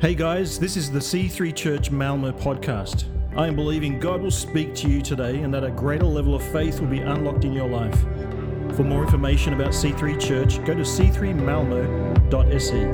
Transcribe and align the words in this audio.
Hey 0.00 0.14
guys, 0.14 0.60
this 0.60 0.76
is 0.76 0.92
the 0.92 1.00
C3 1.00 1.52
Church 1.52 1.90
Malmo 1.90 2.30
podcast. 2.30 3.06
I 3.36 3.48
am 3.48 3.56
believing 3.56 3.98
God 3.98 4.20
will 4.20 4.30
speak 4.30 4.72
to 4.76 4.88
you 4.88 5.02
today 5.02 5.40
and 5.40 5.52
that 5.52 5.64
a 5.64 5.72
greater 5.72 6.06
level 6.06 6.36
of 6.36 6.42
faith 6.52 6.78
will 6.78 6.86
be 6.86 7.00
unlocked 7.00 7.44
in 7.44 7.52
your 7.52 7.68
life. 7.68 8.00
For 8.76 8.84
more 8.84 9.02
information 9.02 9.54
about 9.54 9.70
C3 9.70 10.20
Church, 10.20 10.64
go 10.64 10.72
to 10.72 10.82
c3malmo.se. 10.82 12.84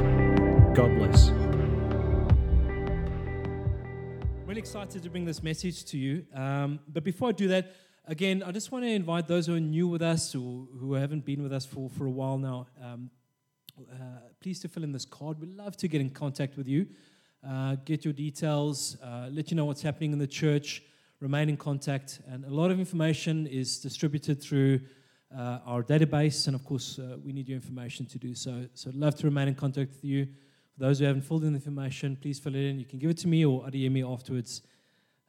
God 0.74 0.96
bless. 0.96 1.28
Really 4.46 4.60
excited 4.60 5.02
to 5.02 5.10
bring 5.10 5.26
this 5.26 5.42
message 5.42 5.84
to 5.84 5.98
you. 5.98 6.24
Um, 6.32 6.80
but 6.88 7.04
before 7.04 7.28
I 7.28 7.32
do 7.32 7.48
that, 7.48 7.72
again, 8.06 8.42
I 8.42 8.50
just 8.50 8.72
want 8.72 8.86
to 8.86 8.90
invite 8.90 9.28
those 9.28 9.46
who 9.46 9.56
are 9.56 9.60
new 9.60 9.88
with 9.88 10.00
us 10.00 10.34
or 10.34 10.68
who 10.80 10.94
haven't 10.94 11.26
been 11.26 11.42
with 11.42 11.52
us 11.52 11.66
for, 11.66 11.90
for 11.90 12.06
a 12.06 12.10
while 12.10 12.38
now. 12.38 12.66
Um, 12.82 13.10
uh, 13.78 13.96
please 14.40 14.60
to 14.60 14.68
fill 14.68 14.84
in 14.84 14.92
this 14.92 15.04
card. 15.04 15.40
We'd 15.40 15.56
love 15.56 15.76
to 15.78 15.88
get 15.88 16.00
in 16.00 16.10
contact 16.10 16.56
with 16.56 16.68
you, 16.68 16.86
uh, 17.46 17.76
get 17.84 18.04
your 18.04 18.14
details, 18.14 18.96
uh, 19.02 19.28
let 19.30 19.50
you 19.50 19.56
know 19.56 19.64
what's 19.64 19.82
happening 19.82 20.12
in 20.12 20.18
the 20.18 20.26
church, 20.26 20.82
remain 21.20 21.48
in 21.48 21.56
contact. 21.56 22.20
And 22.28 22.44
a 22.44 22.50
lot 22.50 22.70
of 22.70 22.78
information 22.78 23.46
is 23.46 23.78
distributed 23.78 24.42
through 24.42 24.80
uh, 25.36 25.58
our 25.66 25.82
database, 25.82 26.46
and 26.46 26.54
of 26.54 26.64
course, 26.64 26.98
uh, 26.98 27.16
we 27.24 27.32
need 27.32 27.48
your 27.48 27.56
information 27.56 28.06
to 28.06 28.18
do 28.18 28.34
so. 28.34 28.66
So 28.74 28.90
I'd 28.90 28.96
love 28.96 29.16
to 29.16 29.26
remain 29.26 29.48
in 29.48 29.54
contact 29.54 29.90
with 29.90 30.04
you. 30.04 30.26
For 30.74 30.80
those 30.80 30.98
who 31.00 31.06
haven't 31.06 31.22
filled 31.22 31.44
in 31.44 31.52
the 31.52 31.58
information, 31.58 32.16
please 32.20 32.38
fill 32.38 32.54
it 32.54 32.60
in. 32.60 32.78
You 32.78 32.86
can 32.86 32.98
give 32.98 33.10
it 33.10 33.18
to 33.18 33.28
me 33.28 33.44
or 33.44 33.62
DM 33.62 33.92
me 33.92 34.04
afterwards. 34.04 34.62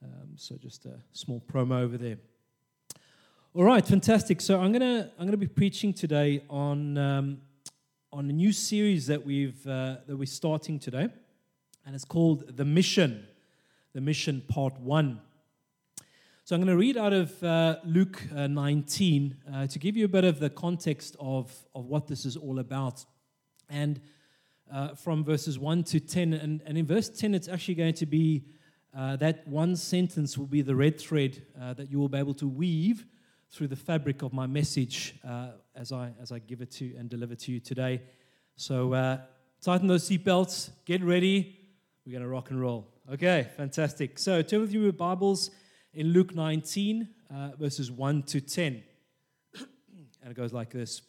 Um, 0.04 0.30
so 0.36 0.56
just 0.58 0.86
a 0.86 1.00
small 1.14 1.42
promo 1.52 1.82
over 1.82 1.98
there. 1.98 2.18
All 3.54 3.64
right, 3.64 3.86
fantastic. 3.86 4.42
So 4.42 4.60
I'm 4.60 4.72
gonna 4.72 5.12
I'm 5.18 5.26
gonna 5.26 5.38
be 5.38 5.48
preaching 5.48 5.94
today 5.94 6.44
on 6.50 6.98
um, 6.98 7.38
on 8.16 8.30
a 8.30 8.34
new 8.34 8.54
series 8.54 9.08
that 9.08 9.26
we've 9.26 9.68
uh, 9.68 9.98
that 10.08 10.16
we're 10.16 10.26
starting 10.26 10.80
today, 10.80 11.10
and 11.86 11.94
it's 11.94 12.06
called 12.06 12.56
the 12.56 12.64
Mission, 12.64 13.28
the 13.94 14.00
Mission 14.00 14.42
Part 14.48 14.80
One. 14.80 15.20
So 16.46 16.56
I'm 16.56 16.62
going 16.62 16.72
to 16.72 16.80
read 16.80 16.96
out 16.96 17.12
of 17.12 17.44
uh, 17.44 17.76
Luke 17.84 18.22
uh, 18.34 18.48
19 18.48 19.36
uh, 19.54 19.68
to 19.68 19.80
give 19.80 19.98
you 19.98 20.06
a 20.06 20.08
bit 20.08 20.24
of 20.24 20.40
the 20.40 20.50
context 20.50 21.18
of 21.20 21.52
of 21.76 21.88
what 21.88 22.08
this 22.08 22.26
is 22.26 22.38
all 22.38 22.60
about, 22.60 23.04
and 23.70 24.00
uh, 24.72 24.96
from 24.96 25.26
verses 25.26 25.60
one 25.60 25.84
to 25.84 26.00
ten, 26.00 26.32
and, 26.32 26.62
and 26.66 26.78
in 26.78 26.86
verse 26.86 27.10
10 27.10 27.36
it's 27.36 27.50
actually 27.50 27.76
going 27.76 27.96
to 27.96 28.06
be 28.06 28.46
that 28.94 29.46
one 29.46 29.76
sentence 29.76 30.38
will 30.38 30.48
be 30.48 30.62
the 30.62 30.74
red 30.76 30.98
thread 30.98 31.42
that 31.76 31.92
you 31.92 32.00
will 32.00 32.08
be 32.08 32.18
able 32.18 32.34
to 32.36 32.48
weave 32.48 33.06
through 33.52 33.68
the 33.68 33.76
fabric 33.76 34.22
of 34.22 34.34
my 34.34 34.48
message 34.48 35.16
uh, 35.28 35.50
as, 35.76 35.92
I, 35.92 36.12
as 36.22 36.32
I 36.32 36.40
give 36.40 36.62
it 36.62 36.72
to 36.72 36.96
and 36.98 37.10
deliver 37.10 37.36
to 37.36 37.52
you 37.52 37.60
today. 37.60 38.02
So 38.56 38.94
uh, 38.94 39.20
tighten 39.62 39.88
those 39.88 40.10
seatbelts, 40.10 40.70
get 40.86 41.04
ready. 41.04 41.60
We're 42.06 42.14
going 42.14 42.24
to 42.24 42.30
rock 42.30 42.52
and 42.52 42.60
roll. 42.60 42.88
Okay, 43.12 43.48
fantastic. 43.56 44.20
So 44.20 44.42
turn 44.42 44.62
with 44.62 44.74
you 44.74 44.84
your 44.84 44.94
Bibles 44.94 45.52
in 45.94 46.08
Luke 46.08 46.36
19, 46.36 47.08
uh, 47.34 47.50
verses 47.58 47.92
1 47.92 48.24
to 48.24 48.42
10. 48.42 48.84
and 49.58 50.32
it 50.32 50.36
goes 50.36 50.54
like 50.54 50.72
this 50.72 51.02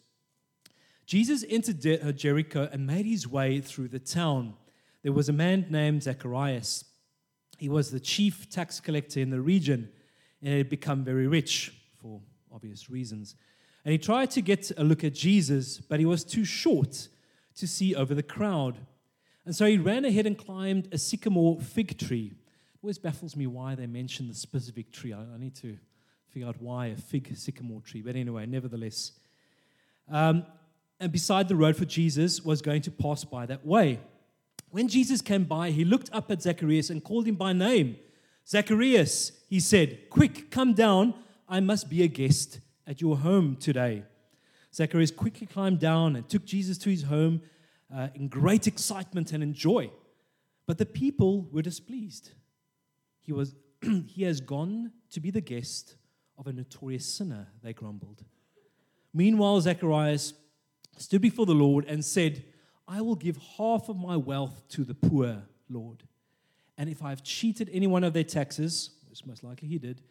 Jesus 1.05 1.45
entered 1.47 1.85
uh, 1.85 2.11
Jericho 2.11 2.67
and 2.71 2.85
made 2.85 3.05
his 3.05 3.27
way 3.27 3.61
through 3.61 3.87
the 3.87 3.99
town. 3.99 4.55
There 5.03 5.13
was 5.13 5.29
a 5.29 5.33
man 5.33 5.67
named 5.69 6.03
Zacharias. 6.03 6.83
He 7.57 7.69
was 7.69 7.91
the 7.91 7.99
chief 7.99 8.49
tax 8.49 8.79
collector 8.79 9.19
in 9.19 9.29
the 9.29 9.39
region 9.39 9.89
and 10.41 10.57
had 10.57 10.69
become 10.69 11.03
very 11.03 11.27
rich 11.27 11.73
for 12.01 12.21
obvious 12.51 12.89
reasons. 12.89 13.35
And 13.85 13.91
he 13.91 13.97
tried 13.97 14.31
to 14.31 14.41
get 14.41 14.71
a 14.77 14.83
look 14.83 15.03
at 15.03 15.13
Jesus, 15.13 15.79
but 15.79 15.99
he 15.99 16.05
was 16.05 16.23
too 16.23 16.45
short 16.45 17.07
to 17.55 17.67
see 17.67 17.95
over 17.95 18.13
the 18.13 18.23
crowd. 18.23 18.77
And 19.45 19.55
so 19.55 19.65
he 19.65 19.77
ran 19.77 20.05
ahead 20.05 20.25
and 20.25 20.37
climbed 20.37 20.89
a 20.91 20.97
sycamore 20.97 21.59
fig 21.61 21.97
tree. 21.97 22.33
It 22.73 22.79
always 22.83 22.97
baffles 22.97 23.35
me 23.35 23.47
why 23.47 23.75
they 23.75 23.87
mention 23.87 24.27
the 24.27 24.33
specific 24.33 24.91
tree. 24.91 25.13
I, 25.13 25.23
need 25.37 25.55
to 25.55 25.77
figure 26.29 26.47
out 26.47 26.61
why 26.61 26.87
a 26.87 26.97
fig 26.97 27.35
sycamore 27.37 27.81
tree. 27.81 28.01
But 28.01 28.15
anyway, 28.15 28.45
nevertheless. 28.45 29.13
Um, 30.09 30.45
and 30.99 31.11
beside 31.11 31.47
the 31.47 31.55
road 31.55 31.77
for 31.77 31.85
Jesus 31.85 32.43
was 32.43 32.61
going 32.61 32.81
to 32.83 32.91
pass 32.91 33.23
by 33.23 33.45
that 33.45 33.65
way. 33.65 33.99
When 34.69 34.87
Jesus 34.87 35.21
came 35.21 35.45
by, 35.45 35.71
he 35.71 35.85
looked 35.85 36.09
up 36.11 36.29
at 36.29 36.41
Zacharias 36.41 36.89
and 36.89 37.03
called 37.03 37.27
him 37.27 37.35
by 37.35 37.53
name. 37.53 37.97
Zacharias, 38.47 39.31
he 39.49 39.59
said, 39.59 40.09
Quick, 40.09 40.51
come 40.51 40.73
down. 40.73 41.13
I 41.47 41.59
must 41.59 41.89
be 41.89 42.03
a 42.03 42.07
guest 42.07 42.59
at 42.85 43.01
your 43.01 43.17
home 43.17 43.55
today. 43.55 44.03
Zacharias 44.73 45.11
quickly 45.11 45.47
climbed 45.47 45.79
down 45.79 46.15
and 46.15 46.27
took 46.27 46.45
Jesus 46.45 46.77
to 46.79 46.89
his 46.89 47.03
home 47.03 47.41
uh, 47.93 48.09
in 48.15 48.27
great 48.27 48.67
excitement 48.67 49.31
and 49.31 49.41
in 49.41 49.53
joy. 49.53 49.89
But 50.65 50.77
the 50.77 50.85
people 50.85 51.47
were 51.51 51.61
displeased. 51.61 52.31
He, 53.21 53.31
was, 53.31 53.55
he 54.07 54.23
has 54.23 54.41
gone 54.41 54.91
to 55.11 55.19
be 55.19 55.31
the 55.31 55.41
guest 55.41 55.95
of 56.37 56.47
a 56.47 56.53
notorious 56.53 57.05
sinner, 57.05 57.47
they 57.63 57.73
grumbled. 57.73 58.23
Meanwhile, 59.13 59.61
Zacharias 59.61 60.33
stood 60.97 61.21
before 61.21 61.45
the 61.45 61.55
Lord 61.55 61.85
and 61.85 62.03
said, 62.03 62.43
I 62.87 63.01
will 63.01 63.15
give 63.15 63.37
half 63.57 63.89
of 63.89 63.97
my 63.97 64.17
wealth 64.17 64.63
to 64.69 64.83
the 64.83 64.93
poor, 64.93 65.43
Lord. 65.69 66.03
And 66.77 66.89
if 66.89 67.01
I 67.03 67.09
have 67.09 67.23
cheated 67.23 67.69
anyone 67.73 68.03
of 68.03 68.13
their 68.13 68.23
taxes, 68.23 68.91
which 69.09 69.25
most 69.25 69.43
likely 69.43 69.67
he 69.67 69.79
did, 69.79 70.01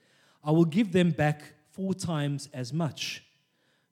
I 0.47 0.53
will 0.53 0.65
give 0.65 0.93
them 0.93 1.11
back 1.11 1.43
four 1.73 1.93
times 1.93 2.49
as 2.55 2.73
much. 2.73 3.25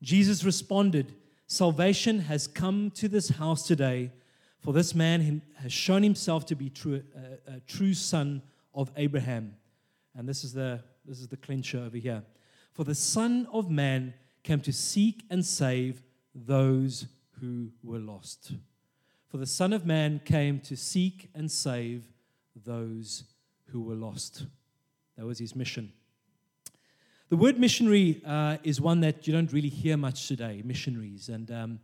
Jesus 0.00 0.44
responded, 0.44 1.12
Salvation 1.48 2.20
has 2.20 2.46
come 2.46 2.92
to 2.92 3.08
this 3.08 3.28
house 3.28 3.66
today, 3.66 4.12
for 4.60 4.72
this 4.72 4.94
man 4.94 5.42
has 5.56 5.72
shown 5.72 6.04
himself 6.04 6.46
to 6.46 6.54
be 6.54 6.70
true, 6.70 7.02
a, 7.48 7.56
a 7.56 7.60
true 7.60 7.92
son 7.92 8.40
of 8.72 8.90
Abraham. 8.96 9.56
And 10.16 10.28
this 10.28 10.44
is, 10.44 10.52
the, 10.52 10.80
this 11.04 11.18
is 11.18 11.26
the 11.26 11.36
clincher 11.36 11.78
over 11.78 11.96
here. 11.96 12.22
For 12.72 12.84
the 12.84 12.94
Son 12.94 13.46
of 13.52 13.70
Man 13.70 14.14
came 14.42 14.60
to 14.60 14.72
seek 14.72 15.24
and 15.30 15.44
save 15.44 16.02
those 16.34 17.06
who 17.40 17.70
were 17.82 17.98
lost. 17.98 18.52
For 19.28 19.36
the 19.38 19.46
Son 19.46 19.72
of 19.72 19.84
Man 19.84 20.20
came 20.24 20.60
to 20.60 20.76
seek 20.76 21.30
and 21.34 21.50
save 21.50 22.04
those 22.64 23.24
who 23.66 23.82
were 23.82 23.94
lost. 23.94 24.46
That 25.16 25.26
was 25.26 25.38
his 25.38 25.54
mission. 25.54 25.92
The 27.34 27.40
word 27.40 27.58
missionary 27.58 28.22
uh, 28.24 28.58
is 28.62 28.80
one 28.80 29.00
that 29.00 29.26
you 29.26 29.32
don't 29.32 29.52
really 29.52 29.68
hear 29.68 29.96
much 29.96 30.28
today, 30.28 30.62
missionaries. 30.64 31.28
And 31.28 31.50
um, 31.50 31.80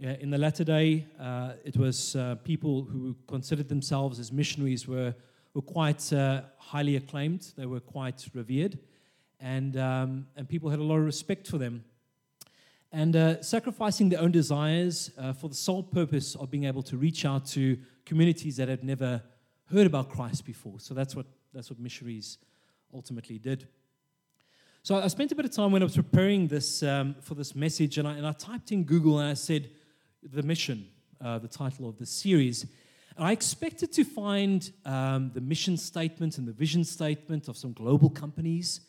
in 0.00 0.30
the 0.30 0.38
latter 0.38 0.64
day, 0.64 1.06
uh, 1.20 1.52
it 1.64 1.76
was 1.76 2.16
uh, 2.16 2.34
people 2.42 2.82
who 2.82 3.14
considered 3.28 3.68
themselves 3.68 4.18
as 4.18 4.32
missionaries 4.32 4.88
were, 4.88 5.14
were 5.54 5.62
quite 5.62 6.12
uh, 6.12 6.42
highly 6.56 6.96
acclaimed, 6.96 7.52
they 7.56 7.64
were 7.64 7.78
quite 7.78 8.26
revered, 8.34 8.76
and, 9.38 9.76
um, 9.76 10.26
and 10.34 10.48
people 10.48 10.68
had 10.68 10.80
a 10.80 10.82
lot 10.82 10.96
of 10.96 11.04
respect 11.04 11.46
for 11.46 11.58
them. 11.58 11.84
And 12.90 13.14
uh, 13.14 13.40
sacrificing 13.40 14.08
their 14.08 14.20
own 14.20 14.32
desires 14.32 15.12
uh, 15.16 15.32
for 15.32 15.48
the 15.48 15.54
sole 15.54 15.84
purpose 15.84 16.34
of 16.34 16.50
being 16.50 16.64
able 16.64 16.82
to 16.82 16.96
reach 16.96 17.24
out 17.24 17.46
to 17.50 17.78
communities 18.04 18.56
that 18.56 18.66
had 18.66 18.82
never 18.82 19.22
heard 19.70 19.86
about 19.86 20.10
Christ 20.10 20.44
before. 20.44 20.80
So 20.80 20.92
that's 20.92 21.14
what, 21.14 21.26
that's 21.54 21.70
what 21.70 21.78
missionaries 21.78 22.38
ultimately 22.92 23.38
did. 23.38 23.68
So 24.82 24.96
I 24.96 25.08
spent 25.08 25.32
a 25.32 25.34
bit 25.34 25.44
of 25.44 25.50
time 25.50 25.72
when 25.72 25.82
I 25.82 25.84
was 25.84 25.96
preparing 25.96 26.46
this 26.46 26.82
um, 26.82 27.16
for 27.20 27.34
this 27.34 27.54
message, 27.54 27.98
and 27.98 28.08
I, 28.08 28.12
and 28.12 28.26
I, 28.26 28.32
typed 28.32 28.72
in 28.72 28.84
Google 28.84 29.18
and 29.18 29.28
I 29.28 29.34
said, 29.34 29.68
The 30.22 30.42
Mission, 30.42 30.86
uh, 31.20 31.38
the 31.38 31.48
title 31.48 31.88
of 31.88 31.98
the 31.98 32.06
series. 32.06 32.64
And 33.16 33.26
I 33.26 33.32
expected 33.32 33.92
to 33.92 34.04
find 34.04 34.70
um, 34.84 35.32
the 35.34 35.40
mission 35.40 35.76
statement 35.76 36.38
and 36.38 36.46
the 36.46 36.52
vision 36.52 36.84
statement 36.84 37.48
of 37.48 37.56
some 37.56 37.72
global 37.72 38.08
companies. 38.08 38.80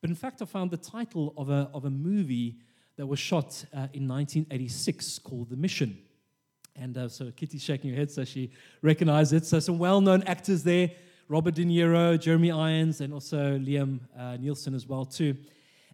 But 0.00 0.10
in 0.10 0.16
fact, 0.16 0.40
I 0.42 0.46
found 0.46 0.70
the 0.70 0.78
title 0.78 1.34
of 1.36 1.50
a, 1.50 1.70
of 1.74 1.84
a 1.84 1.90
movie 1.90 2.56
that 2.96 3.06
was 3.06 3.18
shot 3.18 3.64
uh, 3.72 3.88
in 3.92 4.08
1986 4.08 5.18
called 5.18 5.50
The 5.50 5.56
Mission. 5.56 5.98
And 6.74 6.96
uh, 6.96 7.08
so 7.08 7.30
Kitty's 7.30 7.62
shaking 7.62 7.90
her 7.90 7.96
head, 7.96 8.10
so 8.10 8.24
she 8.24 8.50
recognized 8.82 9.32
it. 9.32 9.44
So 9.44 9.60
some 9.60 9.78
well 9.78 10.00
known 10.00 10.22
actors 10.24 10.62
there. 10.62 10.90
Robert 11.28 11.54
De 11.54 11.64
Niro, 11.64 12.20
Jeremy 12.20 12.50
Irons, 12.50 13.00
and 13.00 13.12
also 13.12 13.58
Liam 13.58 14.00
uh, 14.16 14.36
Neeson 14.36 14.74
as 14.74 14.86
well 14.86 15.04
too. 15.04 15.36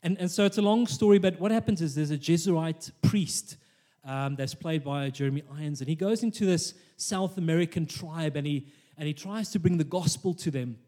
And, 0.03 0.19
and 0.19 0.31
so 0.31 0.45
it's 0.45 0.59
a 0.59 0.63
long 0.63 0.87
story, 0.87 1.19
but 1.19 1.39
what 1.39 1.51
happens 1.51 1.81
is 1.83 1.95
there's 1.95 2.11
a 2.11 2.17
Jesuit 2.17 2.91
priest 3.03 3.57
um, 4.05 4.35
that's 4.35 4.55
played 4.55 4.83
by 4.83 5.11
Jeremy 5.11 5.43
Irons, 5.57 5.81
and 5.81 5.89
he 5.89 5.95
goes 5.95 6.23
into 6.23 6.47
this 6.47 6.75
South 6.97 7.39
American 7.39 7.87
tribe 7.87 8.37
and 8.37 8.47
he, 8.47 8.67
and 8.99 9.07
he 9.07 9.15
tries 9.15 9.51
to 9.51 9.59
bring 9.59 9.79
the 9.79 9.85
gospel 9.85 10.35
to 10.35 10.51
them. 10.51 10.79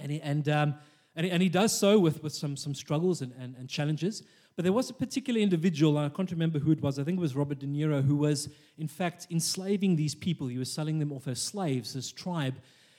And 0.00 0.12
he, 0.12 0.20
and, 0.20 0.48
um, 0.48 0.74
and, 1.16 1.24
he, 1.24 1.32
and 1.32 1.42
he 1.42 1.48
does 1.48 1.76
so 1.76 1.98
with, 1.98 2.22
with 2.22 2.34
some, 2.34 2.56
some 2.56 2.74
struggles 2.74 3.22
and, 3.22 3.32
and, 3.38 3.56
and 3.56 3.68
challenges. 3.68 4.22
But 4.54 4.64
there 4.64 4.72
was 4.72 4.90
a 4.90 4.94
particular 4.94 5.40
individual, 5.40 5.96
I 5.98 6.08
can't 6.08 6.30
remember 6.30 6.58
who 6.58 6.72
it 6.72 6.82
was, 6.82 6.98
I 6.98 7.04
think 7.04 7.18
it 7.18 7.20
was 7.20 7.36
Robert 7.36 7.60
De 7.60 7.66
Niro, 7.66 8.04
who 8.04 8.16
was 8.16 8.48
in 8.76 8.88
fact 8.88 9.28
enslaving 9.30 9.96
these 9.96 10.16
people. 10.16 10.48
He 10.48 10.58
was 10.58 10.70
selling 10.70 10.98
them 10.98 11.12
off 11.12 11.28
as 11.28 11.40
slaves, 11.40 11.94
this 11.94 12.10
tribe. 12.10 12.56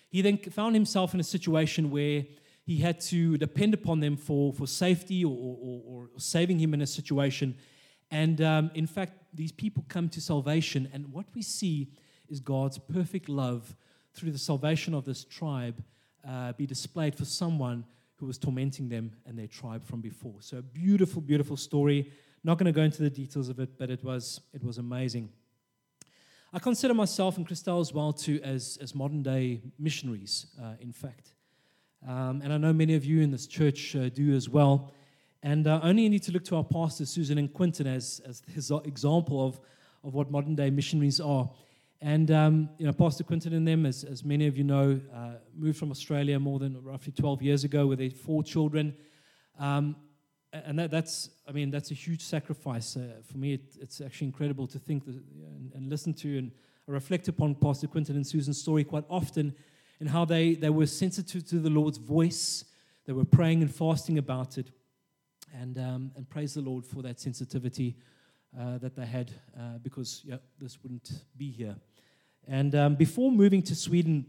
He 0.10 0.22
then 0.22 0.38
found 0.38 0.76
himself 0.76 1.14
in 1.14 1.20
a 1.20 1.24
situation 1.24 1.92
where 1.92 2.26
he 2.66 2.78
had 2.78 3.00
to 3.02 3.38
depend 3.38 3.74
upon 3.74 4.00
them 4.00 4.18
for, 4.18 4.54
for 4.54 4.68
safety 4.68 5.24
or, 5.26 5.32
or, 5.32 5.82
or 5.88 6.10
saving 6.18 6.60
him 6.60 6.74
in 6.74 6.82
a 6.82 6.88
situation. 6.88 7.56
And 8.12 8.42
um, 8.42 8.72
in 8.74 8.88
fact, 8.88 9.14
these 9.34 9.52
people 9.52 9.86
come 9.88 10.10
to 10.10 10.22
salvation, 10.22 10.90
and 10.94 11.12
what 11.12 11.26
we 11.36 11.42
see 11.42 11.92
is 12.28 12.40
God's 12.40 12.78
perfect 12.78 13.30
love 13.30 13.76
through 14.14 14.32
the 14.32 14.40
salvation 14.40 14.94
of 14.94 15.06
this 15.06 15.24
tribe, 15.24 15.84
uh, 16.28 16.54
be 16.54 16.66
displayed 16.66 17.16
for 17.16 17.26
someone 17.26 17.86
who 18.16 18.26
was 18.26 18.38
tormenting 18.38 18.90
them 18.90 19.12
and 19.26 19.38
their 19.38 19.48
tribe 19.48 19.86
from 19.86 20.02
before. 20.02 20.36
So, 20.40 20.58
a 20.58 20.62
beautiful, 20.62 21.22
beautiful 21.22 21.58
story. 21.58 22.12
Not 22.44 22.58
going 22.58 22.66
to 22.66 22.72
go 22.72 22.82
into 22.82 23.02
the 23.02 23.10
details 23.10 23.50
of 23.50 23.60
it, 23.60 23.78
but 23.78 23.90
it 23.90 24.04
was, 24.04 24.42
it 24.54 24.64
was 24.64 24.78
amazing. 24.78 25.30
I 26.52 26.58
consider 26.58 26.96
myself 26.96 27.38
and 27.38 27.48
Christelle 27.48 27.80
as 27.80 27.94
well 27.94 28.12
too 28.12 28.40
as, 28.44 28.80
as 28.82 28.96
modern 28.96 29.22
day 29.22 29.62
missionaries, 29.78 30.48
uh, 30.60 30.74
in 30.80 30.92
fact. 30.92 31.36
Um, 32.08 32.42
and 32.44 32.52
I 32.52 32.58
know 32.58 32.74
many 32.74 32.96
of 32.96 33.06
you 33.06 33.22
in 33.22 33.30
this 33.30 33.46
church 33.46 33.96
uh, 33.96 34.10
do 34.10 34.36
as 34.36 34.50
well. 34.50 34.92
And 35.44 35.68
uh, 35.68 35.80
only 35.84 36.10
need 36.10 36.24
to 36.24 36.32
look 36.32 36.44
to 36.46 36.56
our 36.56 36.64
pastors, 36.64 37.12
Susan 37.12 37.38
and 37.38 37.54
Quinton, 37.54 37.86
as, 37.86 38.20
as 38.26 38.42
his 38.52 38.72
example 38.84 39.46
of, 39.46 39.60
of 40.04 40.16
what 40.16 40.32
modern 40.32 40.56
day 40.56 40.72
missionaries 40.72 41.20
are. 41.20 41.48
And, 42.02 42.32
um, 42.32 42.70
you 42.80 42.88
know, 42.88 42.94
Pastor 42.94 43.24
Quinton 43.24 43.54
and 43.54 43.68
them, 43.68 43.86
as, 43.86 44.04
as 44.04 44.24
many 44.24 44.48
of 44.48 44.58
you 44.58 44.64
know, 44.64 45.00
uh, 45.14 45.34
moved 45.56 45.78
from 45.78 45.92
Australia 45.92 46.40
more 46.40 46.58
than 46.58 46.82
roughly 46.82 47.12
12 47.12 47.44
years 47.44 47.64
ago 47.64 47.86
with 47.86 48.00
their 48.00 48.10
four 48.10 48.42
children. 48.42 48.96
Um, 49.60 49.96
and 50.52 50.80
that, 50.80 50.92
that's, 50.92 51.30
I 51.48 51.52
mean, 51.52 51.70
that's 51.70 51.92
a 51.92 51.94
huge 51.94 52.22
sacrifice. 52.22 52.98
Uh, 52.98 53.22
for 53.30 53.38
me, 53.38 53.54
it, 53.54 53.76
it's 53.80 54.02
actually 54.02 54.28
incredible 54.28 54.68
to 54.68 54.80
think 54.80 55.06
that, 55.06 55.16
and, 55.16 55.72
and, 55.76 55.90
listen 55.90 56.14
to 56.16 56.38
and 56.38 56.52
reflect 56.88 57.28
upon 57.28 57.56
Pastor 57.56 57.88
Quinton 57.88 58.16
and 58.16 58.26
Susan's 58.26 58.60
story 58.60 58.84
quite 58.84 59.06
often 59.10 59.54
and 60.00 60.10
how 60.10 60.26
they, 60.26 60.56
they 60.56 60.70
were 60.70 60.88
sensitive 60.88 61.48
to 61.50 61.60
the 61.60 61.70
Lord's 61.70 61.98
voice. 61.98 62.66
They 63.06 63.14
were 63.14 63.26
praying 63.26 63.62
and 63.62 63.74
fasting 63.74 64.18
about 64.18 64.58
it. 64.58 64.72
And, 65.54 65.78
um, 65.78 66.12
and 66.16 66.30
praise 66.30 66.54
the 66.54 66.62
Lord 66.62 66.86
for 66.86 67.02
that 67.04 67.20
sensitivity 67.20 67.96
uh, 68.60 68.78
that 68.80 68.96
they 68.96 69.06
had 69.06 69.32
uh, 69.58 69.78
because 69.84 70.22
yeah, 70.26 70.38
this 70.60 70.82
wouldn't 70.82 71.12
be 71.38 71.52
here. 71.52 71.76
And 72.48 72.74
um, 72.76 72.96
before 72.96 73.32
moving 73.32 73.62
to 73.64 73.76
Sweden, 73.76 74.26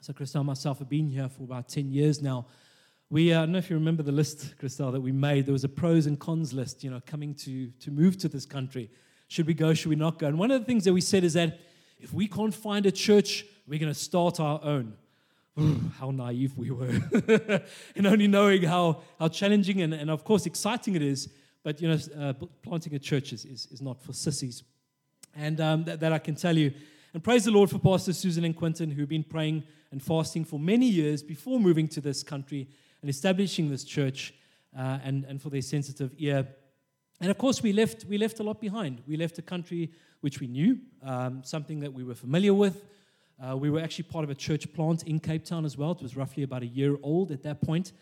so 0.00 0.12
Christelle 0.12 0.36
and 0.36 0.46
myself 0.46 0.78
have 0.78 0.88
been 0.88 1.08
here 1.08 1.28
for 1.28 1.42
about 1.42 1.68
10 1.68 1.90
years 1.90 2.22
now. 2.22 2.46
We, 3.10 3.32
uh, 3.32 3.38
I 3.38 3.40
don't 3.42 3.52
know 3.52 3.58
if 3.58 3.70
you 3.70 3.76
remember 3.76 4.02
the 4.02 4.12
list, 4.12 4.54
Christelle, 4.60 4.92
that 4.92 5.00
we 5.00 5.12
made. 5.12 5.46
There 5.46 5.54
was 5.54 5.64
a 5.64 5.68
pros 5.68 6.04
and 6.04 6.20
cons 6.20 6.52
list, 6.52 6.84
you 6.84 6.90
know, 6.90 7.00
coming 7.06 7.34
to, 7.36 7.68
to 7.80 7.90
move 7.90 8.18
to 8.18 8.28
this 8.28 8.44
country. 8.44 8.90
Should 9.28 9.46
we 9.46 9.54
go, 9.54 9.72
should 9.72 9.88
we 9.88 9.96
not 9.96 10.18
go? 10.18 10.26
And 10.26 10.38
one 10.38 10.50
of 10.50 10.60
the 10.60 10.66
things 10.66 10.84
that 10.84 10.92
we 10.92 11.00
said 11.00 11.24
is 11.24 11.32
that 11.32 11.58
if 11.98 12.12
we 12.12 12.28
can't 12.28 12.54
find 12.54 12.84
a 12.84 12.92
church, 12.92 13.46
we're 13.66 13.78
going 13.78 13.92
to 13.92 13.98
start 13.98 14.40
our 14.40 14.60
own. 14.62 14.92
how 15.98 16.10
naive 16.10 16.56
we 16.58 16.70
were. 16.70 17.00
and 17.96 18.06
only 18.06 18.28
knowing 18.28 18.62
how, 18.62 19.00
how 19.18 19.28
challenging 19.28 19.80
and, 19.80 19.94
and, 19.94 20.10
of 20.10 20.22
course, 20.22 20.44
exciting 20.44 20.94
it 20.94 21.02
is. 21.02 21.30
But, 21.62 21.80
you 21.80 21.88
know, 21.88 21.98
uh, 22.18 22.32
planting 22.62 22.94
a 22.94 22.98
church 22.98 23.32
is, 23.32 23.44
is, 23.46 23.68
is, 23.70 23.82
not 23.82 24.02
for 24.02 24.12
sissies. 24.12 24.62
And 25.34 25.60
um, 25.60 25.84
that, 25.84 26.00
that 26.00 26.12
I 26.12 26.18
can 26.18 26.34
tell 26.34 26.56
you. 26.56 26.72
And 27.14 27.24
praise 27.24 27.44
the 27.44 27.50
Lord 27.50 27.70
for 27.70 27.78
Pastor 27.78 28.12
Susan 28.12 28.44
and 28.44 28.54
Quinton, 28.54 28.90
who've 28.90 29.08
been 29.08 29.24
praying 29.24 29.64
and 29.90 30.02
fasting 30.02 30.44
for 30.44 30.58
many 30.58 30.86
years 30.86 31.22
before 31.22 31.58
moving 31.58 31.88
to 31.88 32.00
this 32.00 32.22
country 32.22 32.68
and 33.00 33.10
establishing 33.10 33.70
this 33.70 33.84
church, 33.84 34.34
uh, 34.76 34.98
and, 35.04 35.24
and 35.24 35.40
for 35.40 35.50
their 35.50 35.62
sensitive 35.62 36.12
ear. 36.18 36.46
And 37.20 37.30
of 37.30 37.38
course, 37.38 37.62
we 37.62 37.72
left, 37.72 38.04
we 38.04 38.18
left 38.18 38.40
a 38.40 38.42
lot 38.42 38.60
behind. 38.60 39.02
We 39.06 39.16
left 39.16 39.38
a 39.38 39.42
country 39.42 39.90
which 40.20 40.40
we 40.40 40.46
knew, 40.46 40.78
um, 41.02 41.42
something 41.44 41.80
that 41.80 41.92
we 41.92 42.04
were 42.04 42.14
familiar 42.14 42.54
with. 42.54 42.84
Uh, 43.40 43.56
we 43.56 43.70
were 43.70 43.80
actually 43.80 44.04
part 44.04 44.24
of 44.24 44.30
a 44.30 44.34
church 44.34 44.72
plant 44.72 45.04
in 45.04 45.20
Cape 45.20 45.44
Town 45.44 45.64
as 45.64 45.76
well. 45.76 45.92
It 45.92 46.02
was 46.02 46.16
roughly 46.16 46.42
about 46.42 46.62
a 46.62 46.66
year 46.66 46.96
old 47.02 47.30
at 47.30 47.42
that 47.44 47.60
point. 47.60 47.92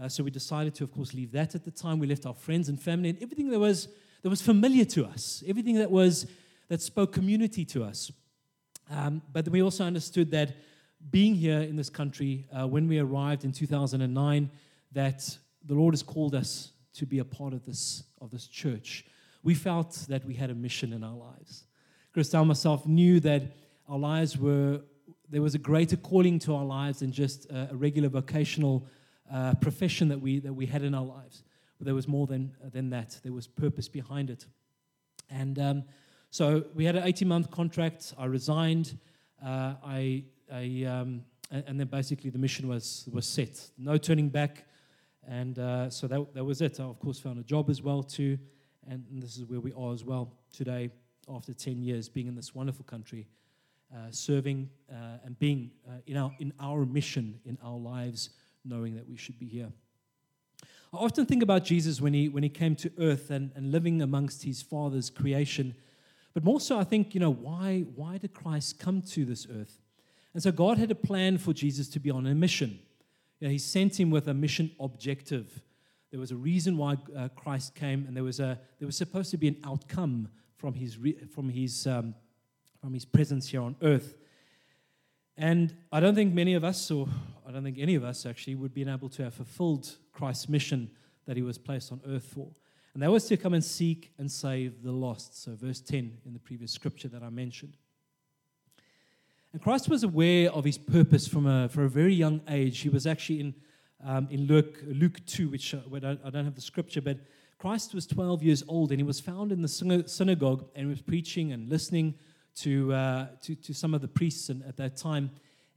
Uh, 0.00 0.08
so 0.08 0.24
we 0.24 0.30
decided 0.30 0.74
to, 0.74 0.84
of 0.84 0.92
course, 0.92 1.14
leave 1.14 1.32
that 1.32 1.54
at 1.54 1.64
the 1.64 1.70
time. 1.70 1.98
We 1.98 2.06
left 2.06 2.26
our 2.26 2.34
friends 2.34 2.68
and 2.68 2.80
family 2.80 3.10
and 3.10 3.22
everything 3.22 3.50
that 3.50 3.58
was, 3.58 3.88
that 4.22 4.30
was 4.30 4.42
familiar 4.42 4.84
to 4.86 5.06
us, 5.06 5.44
everything 5.46 5.76
that, 5.76 5.90
was, 5.90 6.26
that 6.68 6.80
spoke 6.82 7.12
community 7.12 7.64
to 7.66 7.84
us. 7.84 8.10
Um, 8.90 9.22
but 9.32 9.48
we 9.48 9.62
also 9.62 9.84
understood 9.84 10.30
that 10.32 10.56
being 11.10 11.34
here 11.34 11.60
in 11.60 11.76
this 11.76 11.88
country, 11.88 12.46
uh, 12.52 12.66
when 12.66 12.86
we 12.88 12.98
arrived 12.98 13.44
in 13.44 13.52
2009, 13.52 14.50
that 14.92 15.38
the 15.64 15.74
Lord 15.74 15.94
has 15.94 16.02
called 16.02 16.34
us 16.34 16.72
to 16.94 17.06
be 17.06 17.20
a 17.20 17.24
part 17.24 17.52
of 17.52 17.64
this, 17.64 18.04
of 18.20 18.30
this 18.30 18.46
church. 18.46 19.04
We 19.42 19.54
felt 19.54 20.06
that 20.08 20.24
we 20.24 20.34
had 20.34 20.50
a 20.50 20.54
mission 20.54 20.92
in 20.92 21.02
our 21.02 21.16
lives. 21.16 21.64
Christelle 22.14 22.40
and 22.40 22.48
myself 22.48 22.86
knew 22.86 23.20
that 23.20 23.42
our 23.88 23.98
lives 23.98 24.36
were, 24.36 24.80
there 25.28 25.42
was 25.42 25.54
a 25.54 25.58
greater 25.58 25.96
calling 25.96 26.38
to 26.40 26.54
our 26.54 26.64
lives 26.64 27.00
than 27.00 27.12
just 27.12 27.46
a, 27.46 27.68
a 27.70 27.76
regular 27.76 28.08
vocational 28.08 28.86
uh, 29.32 29.54
profession 29.54 30.08
that 30.08 30.20
we, 30.20 30.40
that 30.40 30.52
we 30.52 30.66
had 30.66 30.82
in 30.82 30.94
our 30.94 31.04
lives. 31.04 31.44
But 31.78 31.86
there 31.86 31.94
was 31.94 32.08
more 32.08 32.26
than, 32.26 32.52
than 32.72 32.90
that, 32.90 33.18
there 33.22 33.32
was 33.32 33.46
purpose 33.46 33.88
behind 33.88 34.28
it. 34.28 34.44
And 35.30 35.58
um, 35.58 35.84
so 36.30 36.64
we 36.74 36.84
had 36.84 36.96
an 36.96 37.04
18 37.04 37.26
month 37.26 37.50
contract. 37.50 38.12
I 38.18 38.26
resigned. 38.26 38.98
Uh, 39.44 39.74
I, 39.84 40.24
I 40.52 40.84
um, 40.84 41.22
and 41.50 41.80
then 41.80 41.88
basically 41.88 42.30
the 42.30 42.38
mission 42.38 42.68
was, 42.68 43.08
was 43.10 43.26
set. 43.26 43.70
No 43.76 43.96
turning 43.96 44.28
back. 44.28 44.64
And 45.26 45.58
uh, 45.58 45.90
so 45.90 46.06
that, 46.06 46.34
that 46.34 46.44
was 46.44 46.60
it. 46.60 46.78
I, 46.78 46.84
of 46.84 46.98
course, 47.00 47.18
found 47.18 47.38
a 47.38 47.42
job 47.42 47.68
as 47.68 47.82
well, 47.82 48.02
too. 48.02 48.38
And, 48.88 49.04
this 49.10 49.36
is 49.36 49.44
where 49.44 49.60
we 49.60 49.72
are 49.72 49.92
as 49.92 50.04
well 50.04 50.32
today, 50.52 50.90
after 51.28 51.52
10 51.52 51.82
years 51.82 52.08
being 52.08 52.28
in 52.28 52.34
this 52.34 52.54
wonderful 52.54 52.84
country, 52.84 53.26
uh, 53.92 54.10
serving 54.10 54.70
uh, 54.90 55.18
and 55.24 55.38
being 55.38 55.70
uh, 55.88 55.94
in, 56.06 56.16
our, 56.16 56.32
in 56.38 56.52
our 56.60 56.86
mission 56.86 57.38
in 57.44 57.58
our 57.62 57.76
lives, 57.76 58.30
knowing 58.64 58.94
that 58.94 59.08
we 59.08 59.16
should 59.16 59.38
be 59.38 59.46
here. 59.46 59.70
I 60.92 60.96
often 60.96 61.26
think 61.26 61.42
about 61.42 61.64
Jesus 61.64 62.00
when 62.00 62.14
he, 62.14 62.28
when 62.28 62.42
he 62.42 62.48
came 62.48 62.74
to 62.76 62.90
earth 62.98 63.30
and, 63.30 63.50
and 63.54 63.70
living 63.70 64.02
amongst 64.02 64.44
his 64.44 64.62
Father's 64.62 65.10
creation 65.10 65.74
but 66.32 66.44
more 66.44 66.60
so, 66.60 66.78
I 66.78 66.84
think, 66.84 67.14
you 67.14 67.20
know, 67.20 67.32
why, 67.32 67.84
why 67.94 68.18
did 68.18 68.32
Christ 68.32 68.78
come 68.78 69.02
to 69.02 69.24
this 69.24 69.46
earth? 69.50 69.78
And 70.32 70.42
so 70.42 70.52
God 70.52 70.78
had 70.78 70.90
a 70.90 70.94
plan 70.94 71.38
for 71.38 71.52
Jesus 71.52 71.88
to 71.88 72.00
be 72.00 72.10
on 72.10 72.26
a 72.26 72.34
mission. 72.34 72.78
You 73.40 73.48
know, 73.48 73.52
he 73.52 73.58
sent 73.58 73.98
him 73.98 74.10
with 74.10 74.28
a 74.28 74.34
mission 74.34 74.70
objective. 74.78 75.62
There 76.10 76.20
was 76.20 76.30
a 76.30 76.36
reason 76.36 76.76
why 76.76 76.98
uh, 77.16 77.28
Christ 77.28 77.74
came, 77.74 78.04
and 78.06 78.16
there 78.16 78.24
was, 78.24 78.40
a, 78.40 78.58
there 78.78 78.86
was 78.86 78.96
supposed 78.96 79.30
to 79.30 79.36
be 79.36 79.48
an 79.48 79.56
outcome 79.64 80.28
from 80.56 80.74
his, 80.74 80.98
re, 80.98 81.16
from, 81.34 81.48
his, 81.48 81.86
um, 81.86 82.14
from 82.80 82.92
his 82.92 83.04
presence 83.04 83.48
here 83.48 83.62
on 83.62 83.76
earth. 83.82 84.16
And 85.36 85.74
I 85.90 86.00
don't 86.00 86.14
think 86.14 86.34
many 86.34 86.54
of 86.54 86.64
us, 86.64 86.90
or 86.90 87.08
I 87.48 87.50
don't 87.50 87.64
think 87.64 87.78
any 87.78 87.94
of 87.94 88.04
us 88.04 88.26
actually, 88.26 88.56
would 88.56 88.74
be 88.74 88.88
able 88.88 89.08
to 89.10 89.24
have 89.24 89.34
fulfilled 89.34 89.96
Christ's 90.12 90.48
mission 90.48 90.90
that 91.26 91.36
he 91.36 91.42
was 91.42 91.56
placed 91.56 91.92
on 91.92 92.00
earth 92.06 92.24
for. 92.24 92.48
And 92.92 93.02
that 93.02 93.10
was 93.10 93.24
to 93.26 93.36
come 93.36 93.54
and 93.54 93.64
seek 93.64 94.12
and 94.18 94.30
save 94.30 94.82
the 94.82 94.92
lost. 94.92 95.42
So, 95.42 95.54
verse 95.54 95.80
10 95.80 96.18
in 96.26 96.32
the 96.32 96.38
previous 96.38 96.72
scripture 96.72 97.08
that 97.08 97.22
I 97.22 97.30
mentioned. 97.30 97.76
And 99.52 99.60
Christ 99.60 99.88
was 99.88 100.04
aware 100.04 100.48
of 100.52 100.64
his 100.64 100.78
purpose 100.78 101.26
from 101.26 101.46
a, 101.46 101.68
for 101.68 101.82
a 101.82 101.88
very 101.88 102.14
young 102.14 102.40
age. 102.48 102.80
He 102.80 102.88
was 102.88 103.04
actually 103.04 103.40
in, 103.40 103.54
um, 104.04 104.28
in 104.30 104.46
Luke, 104.46 104.78
Luke 104.86 105.18
2, 105.26 105.48
which 105.48 105.74
uh, 105.74 105.80
I 105.92 105.98
don't 105.98 106.44
have 106.44 106.54
the 106.54 106.60
scripture, 106.60 107.00
but 107.00 107.18
Christ 107.58 107.92
was 107.92 108.06
12 108.06 108.44
years 108.44 108.62
old 108.68 108.92
and 108.92 109.00
he 109.00 109.04
was 109.04 109.18
found 109.18 109.50
in 109.50 109.60
the 109.60 109.68
synagogue 110.06 110.66
and 110.76 110.88
was 110.88 111.02
preaching 111.02 111.50
and 111.52 111.68
listening 111.68 112.14
to, 112.56 112.92
uh, 112.92 113.26
to, 113.42 113.56
to, 113.56 113.74
some 113.74 113.92
of 113.92 114.00
the 114.00 114.08
priests 114.08 114.50
at 114.50 114.76
that 114.76 114.96
time. 114.96 115.30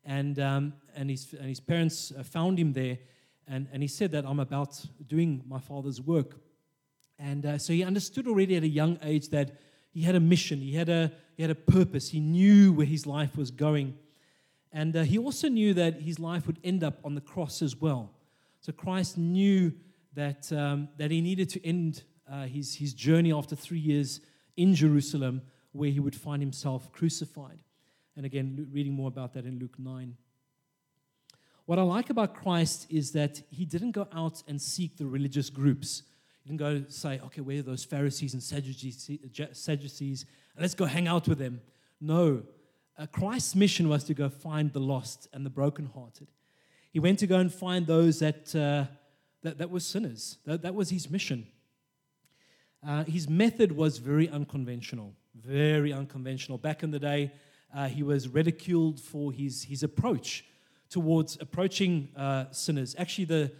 And, 0.05 0.37
um, 0.37 0.73
and, 0.95 1.09
his, 1.09 1.33
and 1.33 1.49
his 1.49 1.59
parents 1.59 2.13
uh, 2.17 2.21
found 2.21 2.59
him 2.59 2.73
there. 2.73 2.99
And, 3.47 3.67
and 3.73 3.81
he 3.81 3.87
said 3.87 4.11
that 4.11 4.23
I'm 4.25 4.39
about 4.39 4.85
doing 5.07 5.43
my 5.47 5.59
father's 5.59 5.99
work. 5.99 6.37
And 7.17 7.45
uh, 7.45 7.57
so 7.57 7.73
he 7.73 7.83
understood 7.83 8.27
already 8.27 8.55
at 8.55 8.63
a 8.63 8.67
young 8.67 8.99
age 9.01 9.29
that 9.29 9.57
he 9.93 10.01
had 10.01 10.15
a 10.15 10.19
mission, 10.19 10.59
he 10.59 10.73
had 10.73 10.89
a, 10.89 11.11
he 11.35 11.43
had 11.43 11.51
a 11.51 11.55
purpose, 11.55 12.09
he 12.09 12.19
knew 12.19 12.73
where 12.73 12.85
his 12.85 13.05
life 13.05 13.37
was 13.37 13.51
going. 13.51 13.95
And 14.71 14.95
uh, 14.95 15.03
he 15.03 15.19
also 15.19 15.49
knew 15.49 15.73
that 15.75 16.01
his 16.01 16.19
life 16.19 16.47
would 16.47 16.59
end 16.63 16.83
up 16.83 16.99
on 17.05 17.13
the 17.13 17.21
cross 17.21 17.61
as 17.61 17.75
well. 17.75 18.11
So 18.59 18.71
Christ 18.71 19.17
knew 19.17 19.73
that, 20.15 20.51
um, 20.51 20.89
that 20.97 21.11
he 21.11 21.21
needed 21.21 21.49
to 21.49 21.65
end 21.65 22.03
uh, 22.31 22.45
his, 22.45 22.75
his 22.75 22.93
journey 22.93 23.31
after 23.31 23.55
three 23.55 23.79
years 23.79 24.21
in 24.57 24.73
Jerusalem, 24.73 25.41
where 25.73 25.89
he 25.89 25.99
would 25.99 26.15
find 26.15 26.41
himself 26.41 26.91
crucified. 26.91 27.59
And 28.15 28.25
again, 28.25 28.67
reading 28.71 28.93
more 28.93 29.07
about 29.07 29.33
that 29.33 29.45
in 29.45 29.59
Luke 29.59 29.77
9. 29.77 30.15
What 31.65 31.79
I 31.79 31.83
like 31.83 32.09
about 32.09 32.35
Christ 32.35 32.87
is 32.89 33.11
that 33.13 33.41
he 33.49 33.65
didn't 33.65 33.91
go 33.91 34.07
out 34.11 34.43
and 34.47 34.61
seek 34.61 34.97
the 34.97 35.05
religious 35.05 35.49
groups. 35.49 36.03
You 36.43 36.49
can 36.49 36.57
go 36.57 36.83
say, 36.89 37.21
okay, 37.25 37.41
where 37.41 37.59
are 37.59 37.63
those 37.63 37.85
Pharisees 37.85 38.33
and 38.33 38.43
Sadducees? 38.43 40.25
And 40.55 40.61
let's 40.61 40.75
go 40.75 40.85
hang 40.85 41.07
out 41.07 41.27
with 41.27 41.37
them. 41.37 41.61
No. 42.01 42.43
Uh, 42.97 43.05
Christ's 43.07 43.55
mission 43.55 43.87
was 43.87 44.03
to 44.05 44.13
go 44.13 44.29
find 44.29 44.71
the 44.73 44.79
lost 44.79 45.27
and 45.33 45.45
the 45.45 45.49
brokenhearted. 45.49 46.27
He 46.91 46.99
went 46.99 47.19
to 47.19 47.27
go 47.27 47.37
and 47.37 47.51
find 47.51 47.87
those 47.87 48.19
that, 48.19 48.53
uh, 48.55 48.85
that, 49.41 49.57
that 49.57 49.69
were 49.69 49.79
sinners. 49.79 50.37
That, 50.45 50.61
that 50.63 50.75
was 50.75 50.89
his 50.89 51.09
mission. 51.09 51.47
Uh, 52.85 53.05
his 53.05 53.29
method 53.29 53.71
was 53.71 53.97
very 53.97 54.27
unconventional, 54.29 55.13
very 55.33 55.93
unconventional. 55.93 56.57
Back 56.57 56.83
in 56.83 56.91
the 56.91 56.99
day, 56.99 57.31
uh, 57.73 57.87
he 57.87 58.03
was 58.03 58.27
ridiculed 58.27 58.99
for 58.99 59.31
his, 59.31 59.63
his 59.63 59.81
approach 59.81 60.45
towards 60.89 61.37
approaching 61.39 62.09
uh, 62.15 62.45
sinners. 62.51 62.95
Actually, 62.99 63.25
the, 63.25 63.51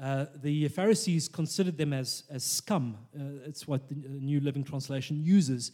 uh, 0.00 0.26
the 0.42 0.68
Pharisees 0.68 1.28
considered 1.28 1.78
them 1.78 1.92
as, 1.92 2.24
as 2.30 2.44
scum. 2.44 2.98
Uh, 3.14 3.46
it's 3.46 3.66
what 3.66 3.88
the 3.88 3.94
New 3.94 4.40
Living 4.40 4.62
Translation 4.62 5.22
uses. 5.22 5.72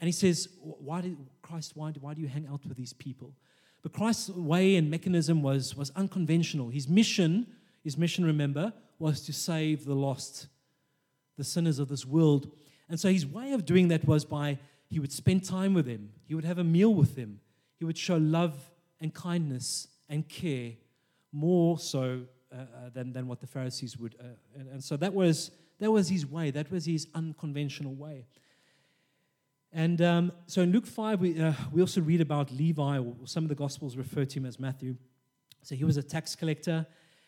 And 0.00 0.08
he 0.08 0.12
says, 0.12 0.48
Why 0.60 1.00
did 1.02 1.16
Christ, 1.42 1.72
why, 1.76 1.92
why 2.00 2.14
do 2.14 2.20
you 2.20 2.28
hang 2.28 2.46
out 2.48 2.60
with 2.66 2.76
these 2.76 2.92
people? 2.92 3.32
But 3.82 3.92
Christ's 3.92 4.30
way 4.30 4.76
and 4.76 4.90
mechanism 4.90 5.42
was, 5.42 5.76
was 5.76 5.90
unconventional. 5.96 6.68
His 6.68 6.88
mission, 6.88 7.46
his 7.82 7.96
mission, 7.96 8.24
remember, 8.24 8.72
was 8.98 9.22
to 9.22 9.32
save 9.32 9.84
the 9.84 9.94
lost, 9.94 10.48
the 11.38 11.44
sinners 11.44 11.78
of 11.78 11.88
this 11.88 12.04
world. 12.04 12.52
And 12.88 12.98
so 12.98 13.10
his 13.10 13.26
way 13.26 13.52
of 13.52 13.64
doing 13.64 13.88
that 13.88 14.04
was 14.04 14.24
by 14.24 14.58
he 14.88 14.98
would 14.98 15.12
spend 15.12 15.44
time 15.44 15.72
with 15.72 15.86
them, 15.86 16.10
he 16.26 16.34
would 16.34 16.44
have 16.44 16.58
a 16.58 16.64
meal 16.64 16.92
with 16.92 17.14
them, 17.14 17.40
he 17.78 17.84
would 17.84 17.96
show 17.96 18.16
love 18.16 18.70
and 19.00 19.14
kindness 19.14 19.86
and 20.08 20.28
care 20.28 20.72
more 21.32 21.78
so 21.78 22.02
uh, 22.02 22.16
uh, 22.18 22.39
than, 22.92 23.12
than 23.12 23.26
what 23.26 23.40
the 23.40 23.46
Pharisees 23.46 23.96
would. 23.98 24.16
Uh, 24.20 24.24
and, 24.58 24.68
and 24.68 24.84
so 24.84 24.96
that 24.96 25.14
was, 25.14 25.50
that 25.78 25.90
was 25.90 26.08
his 26.08 26.26
way, 26.26 26.50
that 26.50 26.70
was 26.70 26.84
his 26.84 27.06
unconventional 27.14 27.94
way. 27.94 28.26
And 29.72 30.02
um, 30.02 30.32
so 30.46 30.62
in 30.62 30.72
Luke 30.72 30.86
5, 30.86 31.20
we, 31.20 31.40
uh, 31.40 31.52
we 31.70 31.80
also 31.80 32.00
read 32.00 32.20
about 32.20 32.50
Levi, 32.50 32.98
or 32.98 33.14
some 33.24 33.44
of 33.44 33.48
the 33.48 33.54
Gospels 33.54 33.96
refer 33.96 34.24
to 34.24 34.38
him 34.38 34.46
as 34.46 34.58
Matthew. 34.58 34.96
So 35.62 35.74
he 35.74 35.84
was 35.84 35.96
a 35.96 36.02
tax 36.02 36.34
collector. 36.34 36.86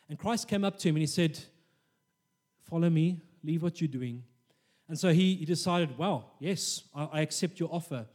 And 0.08 0.18
Christ 0.18 0.48
came 0.48 0.64
up 0.64 0.78
to 0.78 0.88
him 0.88 0.96
and 0.96 1.02
he 1.02 1.06
said, 1.06 1.38
Follow 2.64 2.90
me, 2.90 3.20
leave 3.44 3.62
what 3.62 3.80
you're 3.80 3.88
doing. 3.88 4.24
And 4.88 4.98
so 4.98 5.12
he, 5.12 5.34
he 5.36 5.44
decided, 5.44 5.96
Well, 5.96 6.32
yes, 6.40 6.82
I, 6.94 7.04
I 7.12 7.20
accept 7.20 7.60
your 7.60 7.68
offer. 7.72 8.06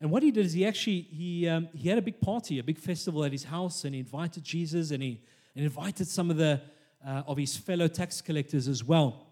And 0.00 0.10
what 0.10 0.22
he 0.22 0.30
did 0.30 0.46
is 0.46 0.52
he 0.52 0.66
actually 0.66 1.02
he, 1.02 1.48
um, 1.48 1.68
he 1.72 1.88
had 1.88 1.98
a 1.98 2.02
big 2.02 2.20
party, 2.20 2.58
a 2.58 2.64
big 2.64 2.78
festival 2.78 3.24
at 3.24 3.32
his 3.32 3.44
house, 3.44 3.84
and 3.84 3.94
he 3.94 4.00
invited 4.00 4.42
Jesus 4.42 4.90
and 4.90 5.02
he 5.02 5.22
and 5.56 5.64
invited 5.64 6.06
some 6.06 6.30
of 6.30 6.36
the 6.36 6.60
uh, 7.04 7.22
of 7.26 7.36
his 7.36 7.56
fellow 7.56 7.88
tax 7.88 8.20
collectors 8.20 8.68
as 8.68 8.84
well. 8.84 9.26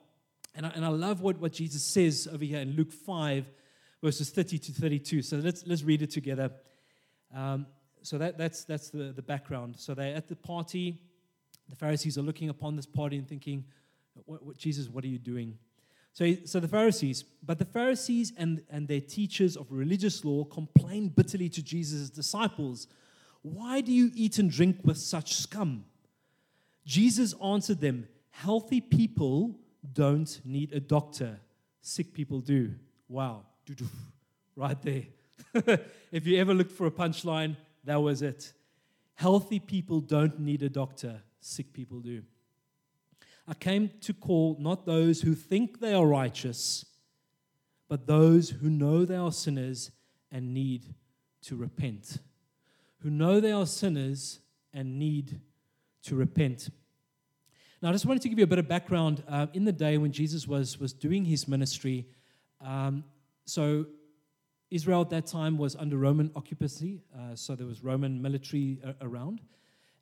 And 0.54 0.66
I, 0.66 0.68
and 0.70 0.84
I 0.84 0.88
love 0.88 1.20
what, 1.20 1.38
what 1.38 1.52
Jesus 1.52 1.82
says 1.82 2.28
over 2.32 2.44
here 2.44 2.60
in 2.60 2.76
Luke 2.76 2.92
5, 2.92 3.44
verses 4.02 4.30
30 4.30 4.58
to 4.58 4.72
32. 4.72 5.22
So 5.22 5.36
let's, 5.38 5.66
let's 5.66 5.82
read 5.82 6.02
it 6.02 6.10
together. 6.10 6.50
Um, 7.34 7.66
so 8.02 8.18
that, 8.18 8.38
that's, 8.38 8.64
that's 8.64 8.90
the, 8.90 9.12
the 9.12 9.22
background. 9.22 9.76
So 9.78 9.94
they're 9.94 10.14
at 10.14 10.28
the 10.28 10.36
party. 10.36 11.00
The 11.68 11.76
Pharisees 11.76 12.16
are 12.18 12.22
looking 12.22 12.48
upon 12.48 12.76
this 12.76 12.86
party 12.86 13.16
and 13.16 13.28
thinking, 13.28 13.64
what, 14.26 14.44
what, 14.44 14.56
Jesus, 14.56 14.88
what 14.88 15.02
are 15.04 15.08
you 15.08 15.18
doing? 15.18 15.58
So, 16.12 16.32
so 16.44 16.60
the 16.60 16.68
Pharisees, 16.68 17.24
but 17.42 17.58
the 17.58 17.64
Pharisees 17.64 18.32
and, 18.36 18.62
and 18.70 18.86
their 18.86 19.00
teachers 19.00 19.56
of 19.56 19.66
religious 19.72 20.24
law 20.24 20.44
complained 20.44 21.16
bitterly 21.16 21.48
to 21.48 21.62
Jesus' 21.62 22.08
disciples, 22.08 22.86
Why 23.42 23.80
do 23.80 23.90
you 23.90 24.12
eat 24.14 24.38
and 24.38 24.48
drink 24.48 24.78
with 24.84 24.98
such 24.98 25.34
scum? 25.34 25.86
Jesus 26.84 27.34
answered 27.42 27.80
them, 27.80 28.08
Healthy 28.30 28.80
people 28.80 29.56
don't 29.92 30.40
need 30.44 30.72
a 30.72 30.80
doctor, 30.80 31.40
sick 31.80 32.12
people 32.12 32.40
do. 32.40 32.74
Wow, 33.08 33.42
right 34.56 34.80
there. 34.82 35.04
if 36.12 36.26
you 36.26 36.38
ever 36.38 36.52
looked 36.52 36.72
for 36.72 36.86
a 36.86 36.90
punchline, 36.90 37.56
that 37.84 37.96
was 37.96 38.22
it. 38.22 38.52
Healthy 39.14 39.60
people 39.60 40.00
don't 40.00 40.40
need 40.40 40.62
a 40.62 40.68
doctor, 40.68 41.22
sick 41.40 41.72
people 41.72 42.00
do. 42.00 42.22
I 43.46 43.54
came 43.54 43.90
to 44.00 44.12
call 44.14 44.56
not 44.58 44.86
those 44.86 45.20
who 45.20 45.34
think 45.34 45.80
they 45.80 45.94
are 45.94 46.06
righteous, 46.06 46.84
but 47.88 48.06
those 48.06 48.50
who 48.50 48.70
know 48.70 49.04
they 49.04 49.16
are 49.16 49.32
sinners 49.32 49.90
and 50.32 50.54
need 50.54 50.94
to 51.42 51.54
repent. 51.56 52.18
Who 53.00 53.10
know 53.10 53.40
they 53.40 53.52
are 53.52 53.66
sinners 53.66 54.40
and 54.72 54.98
need 54.98 55.40
to 56.04 56.14
repent. 56.14 56.70
Now, 57.82 57.90
I 57.90 57.92
just 57.92 58.06
wanted 58.06 58.22
to 58.22 58.28
give 58.28 58.38
you 58.38 58.44
a 58.44 58.48
bit 58.48 58.58
of 58.58 58.68
background. 58.68 59.22
Uh, 59.28 59.46
in 59.52 59.64
the 59.64 59.72
day 59.72 59.98
when 59.98 60.12
Jesus 60.12 60.46
was, 60.46 60.78
was 60.78 60.92
doing 60.92 61.24
his 61.24 61.46
ministry, 61.46 62.06
um, 62.60 63.04
so 63.44 63.86
Israel 64.70 65.02
at 65.02 65.10
that 65.10 65.26
time 65.26 65.58
was 65.58 65.76
under 65.76 65.96
Roman 65.98 66.30
occupancy, 66.34 67.02
uh, 67.14 67.34
so 67.34 67.54
there 67.54 67.66
was 67.66 67.82
Roman 67.82 68.20
military 68.20 68.80
uh, 68.84 68.92
around. 69.00 69.40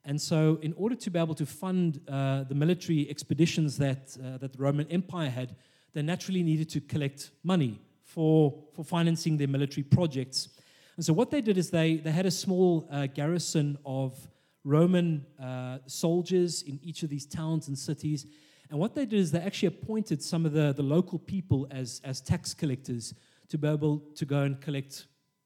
And 0.05 0.21
so, 0.21 0.59
in 0.61 0.73
order 0.73 0.95
to 0.95 1.09
be 1.09 1.17
able 1.17 1.35
to 1.35 1.45
fund 1.45 2.01
uh, 2.09 2.43
the 2.43 2.55
military 2.55 3.09
expeditions 3.09 3.77
that, 3.77 4.17
uh, 4.19 4.37
that 4.37 4.51
the 4.51 4.57
Roman 4.57 4.87
Empire 4.89 5.29
had, 5.29 5.55
they 5.93 6.01
naturally 6.01 6.43
needed 6.43 6.69
to 6.71 6.81
collect 6.81 7.31
money 7.43 7.79
for, 8.03 8.53
for 8.73 8.83
financing 8.83 9.37
their 9.37 9.47
military 9.47 9.83
projects. 9.83 10.49
And 10.97 11.05
so, 11.05 11.13
what 11.13 11.31
they 11.31 11.39
did 11.39 11.57
is 11.57 11.69
they, 11.69 11.97
they 11.97 12.11
had 12.11 12.25
a 12.25 12.31
small 12.31 12.85
uh, 12.91 13.07
garrison 13.07 13.77
of 13.85 14.27
Roman 14.63 15.25
uh, 15.41 15.79
soldiers 15.87 16.61
in 16.63 16.79
each 16.81 17.03
of 17.03 17.09
these 17.09 17.25
towns 17.25 17.67
and 17.67 17.77
cities. 17.77 18.25
And 18.69 18.79
what 18.79 18.95
they 18.95 19.05
did 19.05 19.19
is 19.19 19.31
they 19.31 19.39
actually 19.39 19.67
appointed 19.67 20.23
some 20.23 20.45
of 20.45 20.53
the, 20.53 20.73
the 20.73 20.83
local 20.83 21.19
people 21.19 21.67
as, 21.69 22.01
as 22.03 22.21
tax 22.21 22.53
collectors 22.53 23.13
to 23.49 23.57
be 23.57 23.67
able 23.67 23.99
to 24.15 24.25
go 24.25 24.41
and 24.43 24.59
collect 24.61 25.05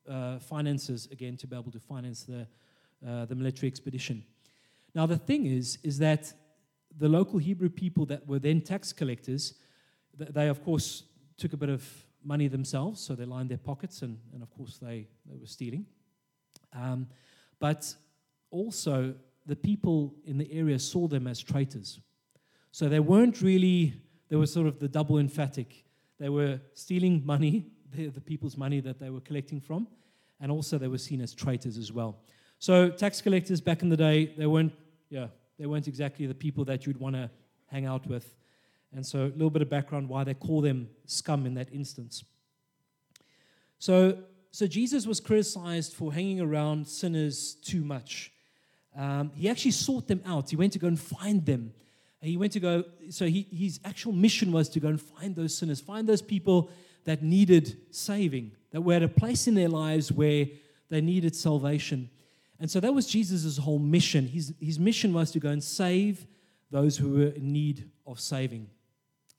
uh, 0.09 0.39
finances 0.39 1.07
again 1.11 1.35
to 1.37 1.47
be 1.47 1.55
able 1.55 1.71
to 1.71 1.79
finance 1.79 2.23
the, 2.23 2.47
uh, 3.05 3.25
the 3.25 3.35
military 3.35 3.67
expedition. 3.67 4.23
Now, 4.95 5.05
the 5.05 5.17
thing 5.17 5.45
is, 5.45 5.77
is 5.83 5.97
that 5.97 6.31
the 6.97 7.09
local 7.09 7.39
Hebrew 7.39 7.69
people 7.69 8.05
that 8.05 8.25
were 8.27 8.39
then 8.39 8.61
tax 8.61 8.93
collectors, 8.93 9.55
they 10.17 10.47
of 10.47 10.63
course 10.63 11.03
took 11.37 11.53
a 11.53 11.57
bit 11.57 11.69
of 11.69 11.83
money 12.23 12.47
themselves, 12.47 13.01
so 13.01 13.15
they 13.15 13.25
lined 13.25 13.49
their 13.49 13.57
pockets, 13.57 14.01
and, 14.01 14.17
and 14.33 14.41
of 14.41 14.49
course 14.51 14.77
they, 14.77 15.07
they 15.25 15.37
were 15.37 15.45
stealing. 15.45 15.85
Um, 16.73 17.07
but 17.59 17.93
also 18.51 19.15
the 19.45 19.55
people 19.55 20.13
in 20.25 20.37
the 20.37 20.51
area 20.51 20.77
saw 20.77 21.07
them 21.07 21.25
as 21.25 21.41
traitors. 21.41 21.99
So 22.71 22.89
they 22.89 22.99
weren't 22.99 23.41
really, 23.41 23.93
they 24.29 24.35
were 24.35 24.45
sort 24.45 24.67
of 24.67 24.79
the 24.79 24.87
double 24.87 25.17
emphatic. 25.17 25.85
They 26.19 26.29
were 26.29 26.59
stealing 26.73 27.25
money, 27.25 27.67
the, 27.95 28.07
the 28.07 28.21
people's 28.21 28.57
money 28.57 28.81
that 28.81 28.99
they 28.99 29.09
were 29.09 29.21
collecting 29.21 29.61
from, 29.61 29.87
and 30.39 30.51
also 30.51 30.77
they 30.77 30.87
were 30.87 30.97
seen 30.97 31.21
as 31.21 31.33
traitors 31.33 31.77
as 31.77 31.91
well. 31.91 32.17
So 32.59 32.89
tax 32.89 33.21
collectors 33.21 33.61
back 33.61 33.81
in 33.81 33.89
the 33.89 33.97
day, 33.97 34.33
they 34.37 34.47
weren't, 34.47 34.73
yeah, 35.09 35.27
they 35.57 35.65
weren't 35.65 35.87
exactly 35.87 36.25
the 36.25 36.35
people 36.35 36.65
that 36.65 36.85
you'd 36.85 36.99
want 36.99 37.15
to 37.15 37.29
hang 37.67 37.85
out 37.85 38.05
with. 38.07 38.33
And 38.93 39.05
so 39.05 39.25
a 39.25 39.33
little 39.33 39.49
bit 39.49 39.61
of 39.61 39.69
background 39.69 40.09
why 40.09 40.23
they 40.23 40.33
call 40.33 40.61
them 40.61 40.89
scum 41.05 41.45
in 41.45 41.53
that 41.55 41.71
instance. 41.71 42.23
So, 43.79 44.17
so 44.51 44.65
Jesus 44.65 45.05
was 45.05 45.19
criticized 45.19 45.93
for 45.93 46.13
hanging 46.13 46.41
around 46.41 46.87
sinners 46.87 47.55
too 47.55 47.83
much 47.83 48.31
um, 48.97 49.31
he 49.35 49.47
actually 49.47 49.71
sought 49.71 50.07
them 50.07 50.21
out. 50.25 50.49
He 50.49 50.55
went 50.55 50.73
to 50.73 50.79
go 50.79 50.87
and 50.87 50.99
find 50.99 51.45
them. 51.45 51.73
he 52.19 52.35
went 52.35 52.51
to 52.53 52.59
go, 52.59 52.83
so 53.09 53.27
he, 53.27 53.47
his 53.51 53.79
actual 53.85 54.11
mission 54.11 54.51
was 54.51 54.69
to 54.69 54.79
go 54.79 54.87
and 54.87 54.99
find 54.99 55.35
those 55.35 55.55
sinners, 55.55 55.79
find 55.79 56.09
those 56.09 56.21
people 56.21 56.71
that 57.03 57.21
needed 57.21 57.77
saving, 57.91 58.51
that 58.71 58.81
were 58.81 58.95
at 58.95 59.03
a 59.03 59.07
place 59.07 59.47
in 59.47 59.53
their 59.53 59.69
lives 59.69 60.11
where 60.11 60.47
they 60.89 60.99
needed 60.99 61.35
salvation. 61.35 62.09
And 62.59 62.69
so 62.71 62.79
that 62.79 62.93
was 62.93 63.05
Jesus' 63.05 63.57
whole 63.57 63.77
mission. 63.77 64.27
His, 64.27 64.53
his 64.59 64.79
mission 64.79 65.13
was 65.13 65.29
to 65.31 65.39
go 65.39 65.49
and 65.49 65.63
save 65.63 66.25
those 66.71 66.97
who 66.97 67.11
were 67.11 67.27
in 67.27 67.53
need 67.53 67.89
of 68.07 68.19
saving. 68.19 68.67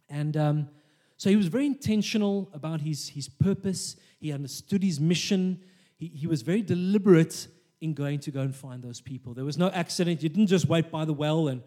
And 0.08 0.36
um, 0.36 0.68
so 1.16 1.30
he 1.30 1.36
was 1.36 1.48
very 1.48 1.66
intentional 1.66 2.48
about 2.54 2.80
his, 2.80 3.08
his 3.08 3.28
purpose. 3.28 3.96
He 4.20 4.32
understood 4.32 4.84
his 4.84 5.00
mission. 5.00 5.60
He, 5.96 6.06
he 6.06 6.26
was 6.28 6.42
very 6.42 6.62
deliberate 6.62 7.48
in 7.80 7.94
going 7.94 8.18
to 8.20 8.30
go 8.30 8.40
and 8.40 8.54
find 8.54 8.82
those 8.82 9.00
people. 9.00 9.34
There 9.34 9.44
was 9.44 9.58
no 9.58 9.68
accident. 9.70 10.22
You 10.22 10.28
didn't 10.28 10.48
just 10.48 10.66
wait 10.66 10.90
by 10.90 11.04
the 11.04 11.12
well 11.12 11.48
and, 11.48 11.62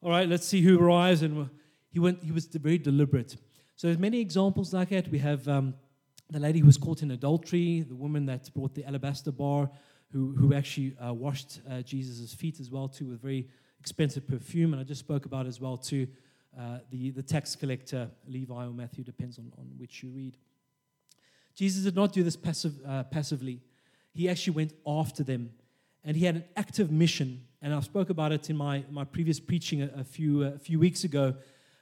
all 0.00 0.10
right, 0.10 0.28
let's 0.28 0.46
see 0.46 0.62
who 0.62 0.78
arrives. 0.78 1.22
And 1.22 1.50
he 1.90 1.98
went. 1.98 2.22
He 2.22 2.32
was 2.32 2.46
very 2.46 2.78
deliberate. 2.78 3.36
So 3.76 3.88
there's 3.88 3.98
many 3.98 4.20
examples 4.20 4.72
like 4.72 4.90
that. 4.90 5.08
We 5.08 5.18
have 5.18 5.48
um, 5.48 5.74
the 6.30 6.38
lady 6.38 6.60
who 6.60 6.66
was 6.66 6.76
caught 6.76 7.02
in 7.02 7.10
adultery, 7.10 7.80
the 7.80 7.96
woman 7.96 8.26
that 8.26 8.52
brought 8.54 8.74
the 8.74 8.84
alabaster 8.84 9.32
bar, 9.32 9.70
who 10.12 10.34
who 10.38 10.54
actually 10.54 10.96
uh, 11.04 11.12
washed 11.12 11.60
uh, 11.70 11.82
Jesus' 11.82 12.32
feet 12.34 12.60
as 12.60 12.70
well 12.70 12.88
too 12.88 13.06
with 13.06 13.20
very 13.20 13.48
expensive 13.80 14.26
perfume. 14.26 14.72
And 14.72 14.80
I 14.80 14.84
just 14.84 15.00
spoke 15.00 15.26
about 15.26 15.46
as 15.46 15.60
well 15.60 15.76
too. 15.76 16.06
Uh, 16.58 16.78
the, 16.90 17.10
the 17.10 17.22
tax 17.22 17.54
collector, 17.54 18.10
Levi 18.26 18.64
or 18.64 18.72
Matthew, 18.72 19.04
depends 19.04 19.38
on, 19.38 19.52
on 19.58 19.66
which 19.76 20.02
you 20.02 20.10
read. 20.10 20.36
Jesus 21.54 21.84
did 21.84 21.94
not 21.94 22.12
do 22.12 22.24
this 22.24 22.36
passive, 22.36 22.74
uh, 22.86 23.04
passively 23.04 23.60
he 24.18 24.28
actually 24.28 24.54
went 24.54 24.72
after 24.84 25.22
them. 25.22 25.50
And 26.02 26.16
he 26.16 26.24
had 26.24 26.34
an 26.34 26.44
active 26.56 26.90
mission. 26.90 27.44
And 27.62 27.72
I 27.72 27.78
spoke 27.80 28.10
about 28.10 28.32
it 28.32 28.50
in 28.50 28.56
my, 28.56 28.84
my 28.90 29.04
previous 29.04 29.38
preaching 29.38 29.82
a, 29.82 29.90
a 29.94 30.02
few, 30.02 30.42
uh, 30.42 30.56
a 30.56 30.58
few 30.58 30.80
weeks 30.80 31.04
ago 31.04 31.34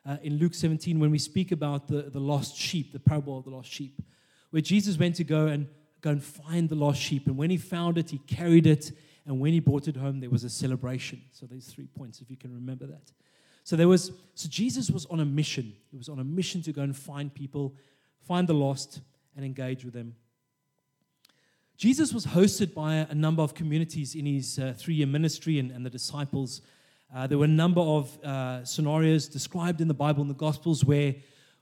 uh, 0.05 0.19
in 0.23 0.37
Luke 0.37 0.53
17 0.53 1.01
when 1.01 1.11
we 1.11 1.19
speak 1.19 1.51
about 1.51 1.89
the, 1.89 2.03
the 2.03 2.21
lost 2.21 2.55
sheep, 2.55 2.93
the 2.93 3.01
parable 3.01 3.39
of 3.39 3.45
the 3.45 3.51
lost 3.51 3.71
sheep, 3.71 4.03
where 4.51 4.61
Jesus 4.61 4.99
went 4.99 5.15
to 5.15 5.25
go 5.25 5.47
and 5.47 5.67
go 6.03 6.11
and 6.11 6.23
find 6.23 6.69
the 6.69 6.75
lost 6.75 7.01
sheep. 7.01 7.27
And 7.27 7.39
when 7.39 7.49
he 7.49 7.57
found 7.57 7.97
it, 7.97 8.11
he 8.11 8.19
carried 8.19 8.67
it. 8.67 8.93
And 9.25 9.41
when 9.41 9.55
he 9.55 9.61
brought 9.61 9.89
it 9.89 9.97
home, 9.97 10.21
there 10.21 10.29
was 10.29 10.45
a 10.45 10.51
celebration. 10.51 11.23
So 11.33 11.47
there's 11.47 11.67
three 11.67 11.87
points, 11.87 12.21
if 12.21 12.31
you 12.31 12.37
can 12.37 12.53
remember 12.53 12.87
that. 12.87 13.13
So 13.65 13.77
there 13.77 13.89
was 13.89 14.13
so 14.35 14.47
Jesus 14.51 14.91
was 14.91 15.07
on 15.07 15.21
a 15.21 15.25
mission. 15.25 15.73
He 15.91 15.97
was 15.97 16.11
on 16.11 16.19
a 16.19 16.25
mission 16.25 16.61
to 16.63 16.73
go 16.73 16.83
and 16.83 16.95
find 16.95 17.33
people, 17.35 17.75
find 18.29 18.47
the 18.47 18.55
lost, 18.55 19.01
and 19.35 19.45
engage 19.45 19.87
with 19.87 19.95
them. 19.95 20.17
Jesus 21.77 22.13
was 22.13 22.27
hosted 22.27 22.75
by 22.75 23.07
a 23.11 23.15
number 23.15 23.43
of 23.43 23.55
communities 23.55 24.15
in 24.15 24.27
his 24.27 24.59
uh, 24.59 24.75
three 24.77 24.95
year 24.95 25.07
ministry 25.07 25.59
and, 25.59 25.71
and, 25.71 25.85
the 25.85 25.91
disciples. 25.91 26.63
Uh, 27.15 27.27
there 27.27 27.39
were 27.39 27.45
a 27.45 27.49
number 27.49 27.81
of 27.81 28.19
uh, 28.25 28.65
scenarios 28.65 29.29
described 29.29 29.81
in 29.81 29.89
the 29.89 29.95
Bible 29.95 30.23
and 30.23 30.31
the 30.31 30.35
Gospels 30.35 30.85
where, 30.85 31.15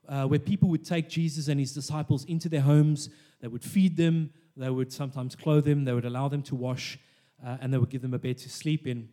uh, 0.08 0.24
where 0.26 0.38
people 0.38 0.68
would 0.68 0.84
take 0.84 1.08
Jesus 1.08 1.48
and 1.48 1.58
his 1.58 1.74
disciples 1.74 2.24
into 2.26 2.48
their 2.48 2.60
homes. 2.60 3.10
They 3.40 3.48
would 3.48 3.64
feed 3.64 3.96
them, 3.96 4.30
they 4.56 4.70
would 4.70 4.92
sometimes 4.92 5.34
clothe 5.34 5.64
them, 5.64 5.84
they 5.84 5.92
would 5.92 6.04
allow 6.04 6.28
them 6.28 6.42
to 6.42 6.54
wash. 6.54 6.98
uh, 7.44 7.58
and 7.60 7.72
they 7.72 7.78
would 7.78 7.90
give 7.90 8.02
them 8.02 8.14
a 8.14 8.18
bed 8.18 8.38
to 8.38 8.48
sleep 8.48 8.86
in. 8.86 9.08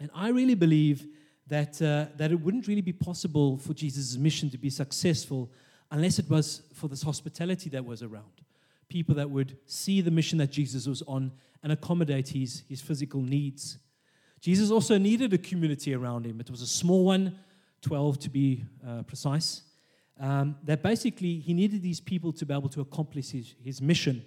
And 0.00 0.10
I 0.14 0.28
really 0.28 0.54
believe 0.54 1.06
that, 1.46 1.80
uh, 1.80 2.06
that 2.16 2.32
it 2.32 2.40
wouldn't 2.40 2.66
really 2.66 2.82
be 2.82 2.92
possible 2.92 3.58
for 3.58 3.74
Jesus' 3.74 4.16
mission 4.16 4.50
to 4.50 4.58
be 4.58 4.70
successful 4.70 5.50
unless 5.90 6.18
it 6.18 6.28
was 6.28 6.62
for 6.74 6.88
this 6.88 7.02
hospitality 7.02 7.70
that 7.70 7.84
was 7.84 8.02
around. 8.02 8.42
People 8.88 9.14
that 9.16 9.30
would 9.30 9.56
see 9.66 10.00
the 10.00 10.10
mission 10.10 10.38
that 10.38 10.50
Jesus 10.50 10.86
was 10.86 11.02
on 11.02 11.32
and 11.62 11.72
accommodate 11.72 12.28
his, 12.28 12.62
his 12.68 12.80
physical 12.80 13.20
needs. 13.20 13.78
Jesus 14.40 14.70
also 14.70 14.98
needed 14.98 15.32
a 15.32 15.38
community 15.38 15.94
around 15.94 16.26
him. 16.26 16.40
It 16.40 16.50
was 16.50 16.62
a 16.62 16.66
small 16.66 17.04
one, 17.04 17.38
12 17.82 18.18
to 18.20 18.30
be 18.30 18.64
uh, 18.86 19.02
precise. 19.02 19.62
Um, 20.18 20.56
that 20.64 20.82
basically 20.82 21.40
he 21.40 21.52
needed 21.52 21.82
these 21.82 22.00
people 22.00 22.32
to 22.34 22.46
be 22.46 22.54
able 22.54 22.68
to 22.70 22.80
accomplish 22.80 23.30
his, 23.30 23.54
his 23.62 23.82
mission. 23.82 24.24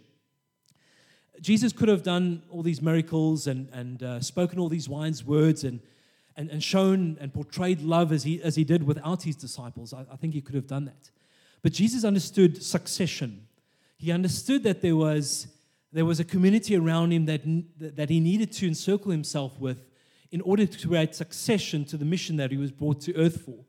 Jesus 1.42 1.72
could 1.72 1.88
have 1.88 2.04
done 2.04 2.44
all 2.50 2.62
these 2.62 2.82
miracles 2.82 3.48
and, 3.48 3.70
and 3.72 4.04
uh, 4.04 4.20
spoken 4.20 4.60
all 4.60 4.70
these 4.70 4.90
wise 4.90 5.24
words 5.24 5.64
and, 5.64 5.80
and, 6.36 6.50
and 6.50 6.64
shown 6.64 7.18
and 7.20 7.34
portrayed 7.34 7.82
love 7.82 8.12
as 8.12 8.24
he, 8.24 8.42
as 8.42 8.56
he 8.56 8.64
did 8.64 8.84
without 8.84 9.24
his 9.24 9.36
disciples. 9.36 9.94
I, 9.94 10.06
I 10.12 10.16
think 10.16 10.34
he 10.34 10.42
could 10.42 10.56
have 10.56 10.68
done 10.68 10.86
that. 10.86 11.10
But 11.62 11.74
Jesus 11.74 12.04
understood 12.04 12.62
succession. 12.62 13.48
He 14.00 14.14
understood 14.14 14.64
that 14.64 14.82
there 14.82 14.96
was, 14.96 15.48
there 15.92 16.06
was 16.06 16.22
a 16.22 16.24
community 16.24 16.78
around 16.78 17.12
him 17.12 17.26
that, 17.26 17.42
that 17.98 18.10
he 18.10 18.22
needed 18.22 18.52
to 18.54 18.66
encircle 18.66 19.12
himself 19.12 19.60
with 19.60 19.86
in 20.32 20.40
order 20.42 20.66
to 20.66 20.88
create 20.88 21.14
succession 21.14 21.84
to 21.84 21.98
the 21.98 22.06
mission 22.06 22.38
that 22.38 22.50
he 22.50 22.58
was 22.58 22.72
brought 22.72 23.02
to 23.02 23.16
earth 23.16 23.42
for. 23.42 23.66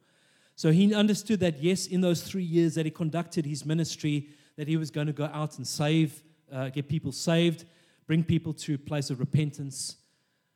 So 0.55 0.71
he 0.71 0.95
understood 0.95 1.41
that, 1.41 1.61
yes, 1.61 1.87
in 1.87 2.01
those 2.01 2.23
three 2.23 2.45
years 2.45 2.77
that 2.77 2.85
he 2.85 2.93
conducted 2.93 3.45
his 3.45 3.67
ministry, 3.67 4.29
that 4.57 4.69
he 4.69 4.77
was 4.77 4.91
going 4.91 5.09
to 5.09 5.13
go 5.13 5.25
out 5.33 5.57
and 5.57 5.67
save, 5.67 6.23
uh, 6.53 6.69
get 6.69 6.89
people 6.89 7.11
saved, 7.11 7.65
bring 8.07 8.23
people 8.23 8.53
to 8.53 8.75
a 8.75 8.79
place 8.79 9.11
of 9.11 9.19
repentance. 9.19 9.97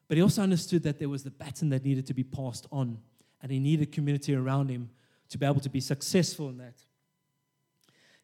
But 0.07 0.19
he 0.19 0.23
also 0.23 0.43
understood 0.43 0.85
that 0.85 1.01
there 1.01 1.09
was 1.09 1.25
the 1.25 1.31
baton 1.31 1.71
that 1.71 1.85
needed 1.85 2.07
to 2.07 2.15
be 2.15 2.23
passed 2.23 2.67
on, 2.71 2.99
and 3.43 3.51
he 3.51 3.59
needed 3.59 3.89
a 3.89 3.91
community 3.91 4.37
around 4.37 4.69
him 4.69 4.91
to 5.31 5.39
be 5.39 5.47
able 5.47 5.61
to 5.61 5.71
be 5.71 5.81
successful 5.81 6.49
in 6.51 6.59
that. 6.59 6.75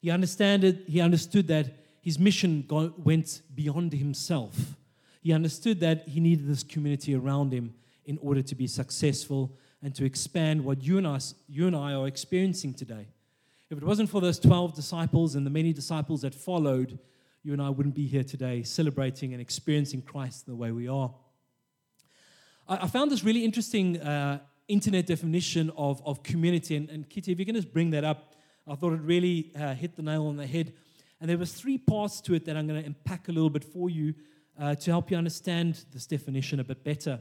He, 0.00 0.10
understood, 0.10 0.84
he 0.86 1.00
understood 1.00 1.46
that 1.48 1.76
his 2.00 2.18
mission 2.18 2.66
went 2.98 3.42
beyond 3.54 3.92
himself. 3.92 4.74
He 5.20 5.32
understood 5.32 5.80
that 5.80 6.08
he 6.08 6.20
needed 6.20 6.48
this 6.48 6.62
community 6.62 7.14
around 7.14 7.52
him 7.52 7.74
in 8.06 8.18
order 8.18 8.42
to 8.42 8.54
be 8.54 8.66
successful 8.66 9.56
and 9.82 9.94
to 9.94 10.04
expand 10.04 10.64
what 10.64 10.82
you 10.82 10.98
and, 10.98 11.06
us, 11.06 11.34
you 11.48 11.66
and 11.66 11.76
I 11.76 11.92
are 11.92 12.06
experiencing 12.06 12.74
today. 12.74 13.08
If 13.68 13.78
it 13.78 13.84
wasn't 13.84 14.10
for 14.10 14.20
those 14.20 14.38
12 14.38 14.74
disciples 14.74 15.34
and 15.34 15.46
the 15.46 15.50
many 15.50 15.72
disciples 15.72 16.22
that 16.22 16.34
followed, 16.34 16.98
you 17.42 17.52
and 17.52 17.62
I 17.62 17.70
wouldn't 17.70 17.94
be 17.94 18.06
here 18.06 18.24
today 18.24 18.62
celebrating 18.62 19.32
and 19.32 19.40
experiencing 19.40 20.02
Christ 20.02 20.46
the 20.46 20.56
way 20.56 20.72
we 20.72 20.88
are. 20.88 21.14
I, 22.68 22.78
I 22.78 22.86
found 22.88 23.10
this 23.10 23.22
really 23.22 23.44
interesting 23.44 24.00
uh, 24.00 24.40
internet 24.68 25.06
definition 25.06 25.70
of, 25.76 26.02
of 26.06 26.22
community. 26.22 26.76
And, 26.76 26.90
and, 26.90 27.08
Kitty, 27.08 27.32
if 27.32 27.38
you 27.38 27.46
can 27.46 27.54
just 27.54 27.72
bring 27.72 27.90
that 27.90 28.04
up, 28.04 28.34
I 28.70 28.76
thought 28.76 28.92
it 28.92 29.00
really 29.00 29.50
uh, 29.58 29.74
hit 29.74 29.96
the 29.96 30.02
nail 30.02 30.26
on 30.28 30.36
the 30.36 30.46
head. 30.46 30.72
And 31.20 31.28
there 31.28 31.36
was 31.36 31.52
three 31.52 31.76
parts 31.76 32.20
to 32.22 32.34
it 32.34 32.44
that 32.44 32.56
I'm 32.56 32.68
going 32.68 32.80
to 32.80 32.86
unpack 32.86 33.28
a 33.28 33.32
little 33.32 33.50
bit 33.50 33.64
for 33.64 33.90
you 33.90 34.14
uh, 34.58 34.76
to 34.76 34.90
help 34.92 35.10
you 35.10 35.16
understand 35.16 35.84
this 35.92 36.06
definition 36.06 36.60
a 36.60 36.64
bit 36.64 36.84
better. 36.84 37.18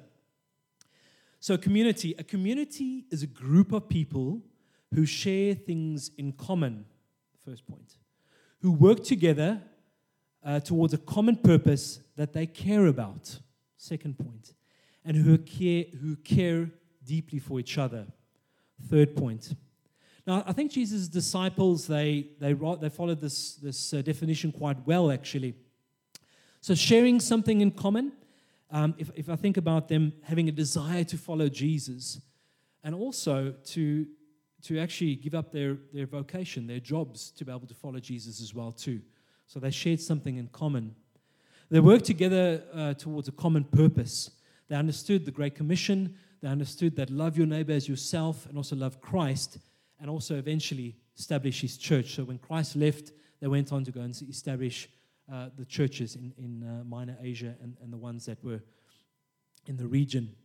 So, 1.40 1.58
community 1.58 2.14
a 2.20 2.24
community 2.24 3.06
is 3.10 3.24
a 3.24 3.28
group 3.28 3.72
of 3.72 3.90
people 3.90 4.42
who 4.94 5.06
share 5.06 5.56
things 5.56 6.12
in 6.18 6.34
common, 6.34 6.86
first 7.46 7.66
point, 7.66 7.96
who 8.62 8.72
work 8.72 9.04
together 9.04 9.62
uh, 10.44 10.60
towards 10.60 10.94
a 10.94 10.98
common 10.98 11.38
purpose 11.38 12.02
that 12.16 12.34
they 12.34 12.46
care 12.46 12.88
about, 12.88 13.40
second 13.78 14.20
point, 14.20 14.54
and 15.04 15.18
who 15.18 15.38
care, 15.38 15.86
who 16.02 16.16
care 16.18 16.70
deeply 17.04 17.40
for 17.40 17.60
each 17.60 17.78
other, 17.78 18.06
third 18.90 19.16
point. 19.16 19.56
Now, 20.30 20.44
I 20.46 20.54
think 20.54 20.72
Jesus' 20.72 21.08
disciples, 21.08 21.88
they, 21.88 22.28
they, 22.40 22.54
they 22.54 22.90
followed 22.90 23.20
this, 23.20 23.56
this 23.56 23.96
uh, 23.96 24.04
definition 24.04 24.52
quite 24.52 24.78
well, 24.86 25.12
actually. 25.12 25.56
So, 26.62 26.76
sharing 26.76 27.20
something 27.20 27.62
in 27.62 27.72
common, 27.72 28.12
um, 28.70 28.94
if, 29.00 29.10
if 29.16 29.28
I 29.28 29.36
think 29.36 29.58
about 29.58 29.88
them 29.88 30.14
having 30.22 30.48
a 30.48 30.52
desire 30.52 31.04
to 31.06 31.18
follow 31.18 31.50
Jesus 31.50 32.22
and 32.84 32.94
also 32.94 33.56
to, 33.74 34.06
to 34.66 34.80
actually 34.80 35.16
give 35.16 35.34
up 35.34 35.52
their, 35.52 35.78
their 35.92 36.06
vocation, 36.06 36.68
their 36.68 36.80
jobs, 36.80 37.32
to 37.32 37.44
be 37.44 37.52
able 37.52 37.66
to 37.66 37.74
follow 37.74 38.00
Jesus 38.00 38.40
as 38.40 38.54
well, 38.54 38.72
too. 38.72 39.02
So, 39.48 39.60
they 39.60 39.72
shared 39.72 40.00
something 40.00 40.38
in 40.38 40.46
common. 40.50 40.94
They 41.72 41.80
worked 41.80 42.06
together 42.06 42.62
uh, 42.72 42.94
towards 42.94 43.30
a 43.30 43.32
common 43.32 43.64
purpose. 43.64 44.30
They 44.68 44.76
understood 44.76 45.26
the 45.26 45.32
Great 45.32 45.56
Commission. 45.56 46.18
They 46.40 46.50
understood 46.50 46.96
that 46.98 47.10
love 47.10 47.36
your 47.36 47.48
neighbor 47.48 47.74
as 47.74 47.90
yourself 47.90 48.46
and 48.46 48.58
also 48.58 48.76
love 48.76 49.02
Christ 49.02 49.58
and 50.00 50.10
also 50.10 50.36
eventually 50.36 50.96
establish 51.18 51.62
his 51.62 51.78
church. 51.78 52.16
So 52.16 52.24
when 52.24 52.38
Christ 52.38 52.76
left, 52.76 53.12
they 53.40 53.48
went 53.48 53.72
on 53.72 53.84
to 53.86 53.92
go 53.92 54.02
and 54.02 54.20
establish 54.30 54.90
uh, 55.32 55.50
the 55.58 55.66
churches 55.66 56.16
in, 56.16 56.34
in 56.38 56.64
uh, 56.64 56.84
Minor 56.84 57.18
Asia 57.22 57.56
and, 57.62 57.76
and 57.82 57.94
the 57.94 57.98
ones 57.98 58.26
that 58.26 58.44
were 58.44 58.62
in 59.68 59.78
the 59.78 59.88
region. 59.88 60.36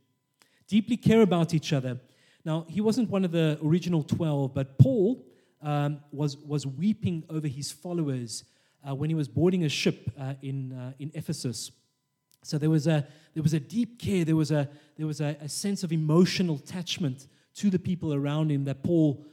Deeply 0.69 0.97
care 0.97 1.23
about 1.23 1.55
each 1.55 1.73
other. 1.73 2.01
Now, 2.45 2.67
he 2.69 2.81
wasn't 2.81 3.09
one 3.09 3.25
of 3.25 3.33
the 3.33 3.59
original 3.65 4.03
12, 4.03 4.55
but 4.55 4.79
Paul 4.79 5.25
um, 5.63 6.01
was, 6.13 6.37
was 6.37 6.67
weeping 6.67 7.25
over 7.31 7.49
his 7.49 7.73
followers 7.73 8.45
uh, 8.87 8.95
when 8.95 9.09
he 9.09 9.15
was 9.15 9.29
boarding 9.29 9.65
a 9.65 9.69
ship 9.69 10.11
uh, 10.21 10.35
in, 10.43 10.73
uh, 10.73 10.93
in 10.99 11.11
Ephesus. 11.15 11.71
So 12.43 12.59
there 12.59 12.69
was, 12.69 12.87
a, 12.87 13.07
there 13.33 13.43
was 13.43 13.55
a 13.55 13.61
deep 13.61 13.99
care, 13.99 14.25
there 14.25 14.37
was, 14.37 14.51
a, 14.51 14.69
there 14.99 15.07
was 15.07 15.23
a, 15.23 15.37
a 15.41 15.49
sense 15.49 15.83
of 15.83 15.93
emotional 15.93 16.57
attachment 16.57 17.27
to 17.55 17.71
the 17.71 17.79
people 17.79 18.13
around 18.13 18.51
him 18.51 18.65
that 18.65 18.83
Paul 18.83 19.25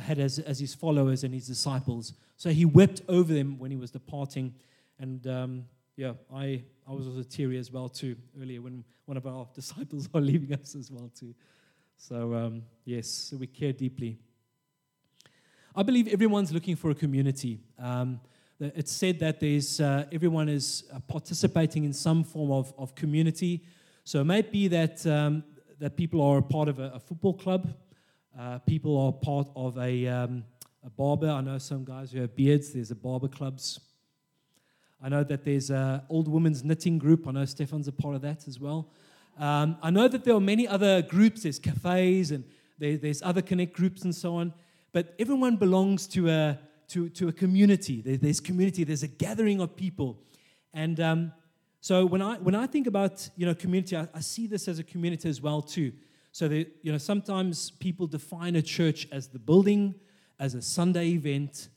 had 0.00 0.18
as, 0.18 0.38
as 0.38 0.58
his 0.58 0.74
followers 0.74 1.24
and 1.24 1.32
his 1.32 1.46
disciples. 1.46 2.12
So 2.36 2.50
he 2.50 2.64
wept 2.64 3.02
over 3.08 3.32
them 3.32 3.58
when 3.58 3.70
he 3.70 3.76
was 3.76 3.90
departing 3.90 4.54
and 4.98 5.26
um, 5.26 5.64
yeah, 5.96 6.12
I, 6.32 6.62
I 6.86 6.92
was 6.92 7.06
also 7.06 7.22
teary 7.22 7.58
as 7.58 7.72
well 7.72 7.88
too 7.88 8.16
earlier 8.40 8.60
when 8.60 8.84
one 9.04 9.16
of 9.16 9.26
our 9.26 9.46
disciples 9.54 10.08
are 10.14 10.20
leaving 10.20 10.52
us 10.58 10.74
as 10.74 10.90
well 10.90 11.10
too. 11.14 11.34
So 11.96 12.34
um, 12.34 12.62
yes, 12.84 13.08
so 13.08 13.36
we 13.36 13.46
care 13.46 13.72
deeply. 13.72 14.18
I 15.74 15.82
believe 15.82 16.08
everyone's 16.08 16.52
looking 16.52 16.76
for 16.76 16.90
a 16.90 16.94
community. 16.94 17.60
Um, 17.78 18.20
it's 18.60 18.90
said 18.90 19.20
that 19.20 19.38
there's 19.38 19.80
uh, 19.80 20.06
everyone 20.10 20.48
is 20.48 20.84
uh, 20.92 20.98
participating 21.00 21.84
in 21.84 21.92
some 21.92 22.24
form 22.24 22.50
of, 22.50 22.72
of 22.76 22.94
community. 22.94 23.64
So 24.04 24.20
it 24.20 24.24
might 24.24 24.50
be 24.50 24.66
that 24.68 25.06
um, 25.06 25.44
that 25.78 25.96
people 25.96 26.22
are 26.22 26.42
part 26.42 26.68
of 26.68 26.80
a, 26.80 26.92
a 26.94 27.00
football 27.00 27.34
club, 27.34 27.72
uh, 28.36 28.58
people 28.58 28.98
are 28.98 29.12
part 29.12 29.48
of 29.54 29.78
a, 29.78 30.06
um, 30.08 30.44
a 30.84 30.90
barber. 30.90 31.28
I 31.28 31.40
know 31.40 31.58
some 31.58 31.84
guys 31.84 32.10
who 32.10 32.20
have 32.20 32.34
beards. 32.34 32.72
There's 32.72 32.90
a 32.90 32.96
barber 32.96 33.28
clubs 33.28 33.78
I 35.00 35.08
know 35.08 35.22
that 35.24 35.44
there's 35.44 35.70
an 35.70 36.02
old 36.08 36.26
women's 36.26 36.64
knitting 36.64 36.98
group. 36.98 37.28
I 37.28 37.30
know 37.30 37.44
Stefan's 37.44 37.86
a 37.86 37.92
part 37.92 38.16
of 38.16 38.22
that 38.22 38.48
as 38.48 38.58
well. 38.58 38.88
Um, 39.38 39.76
I 39.80 39.90
know 39.90 40.08
that 40.08 40.24
there 40.24 40.34
are 40.34 40.40
many 40.40 40.66
other 40.66 41.02
groups. 41.02 41.44
There's 41.44 41.60
cafes 41.60 42.32
and 42.32 42.44
there, 42.78 42.96
there's 42.96 43.22
other 43.22 43.40
connect 43.40 43.74
groups 43.74 44.02
and 44.02 44.12
so 44.12 44.36
on. 44.36 44.52
But 44.92 45.14
everyone 45.18 45.56
belongs 45.56 46.08
to 46.08 46.28
a, 46.28 46.58
to, 46.88 47.08
to 47.10 47.28
a 47.28 47.32
community. 47.32 48.00
There, 48.00 48.16
there's 48.16 48.40
community. 48.40 48.82
There's 48.82 49.04
a 49.04 49.08
gathering 49.08 49.60
of 49.60 49.76
people. 49.76 50.18
And 50.74 50.98
um, 50.98 51.32
so 51.80 52.04
when 52.04 52.20
I, 52.20 52.38
when 52.38 52.56
I 52.56 52.66
think 52.66 52.88
about 52.88 53.30
you 53.36 53.46
know, 53.46 53.54
community, 53.54 53.96
I, 53.96 54.08
I 54.12 54.20
see 54.20 54.48
this 54.48 54.66
as 54.66 54.80
a 54.80 54.84
community 54.84 55.28
as 55.28 55.40
well 55.40 55.62
too. 55.62 55.92
So 56.32 56.48
that, 56.48 56.68
you 56.82 56.92
know, 56.92 56.98
sometimes 56.98 57.70
people 57.70 58.06
define 58.06 58.56
a 58.56 58.62
church 58.62 59.08
as 59.10 59.28
the 59.28 59.38
building, 59.38 59.94
as 60.38 60.54
a 60.54 60.62
Sunday 60.62 61.08
event, 61.08 61.68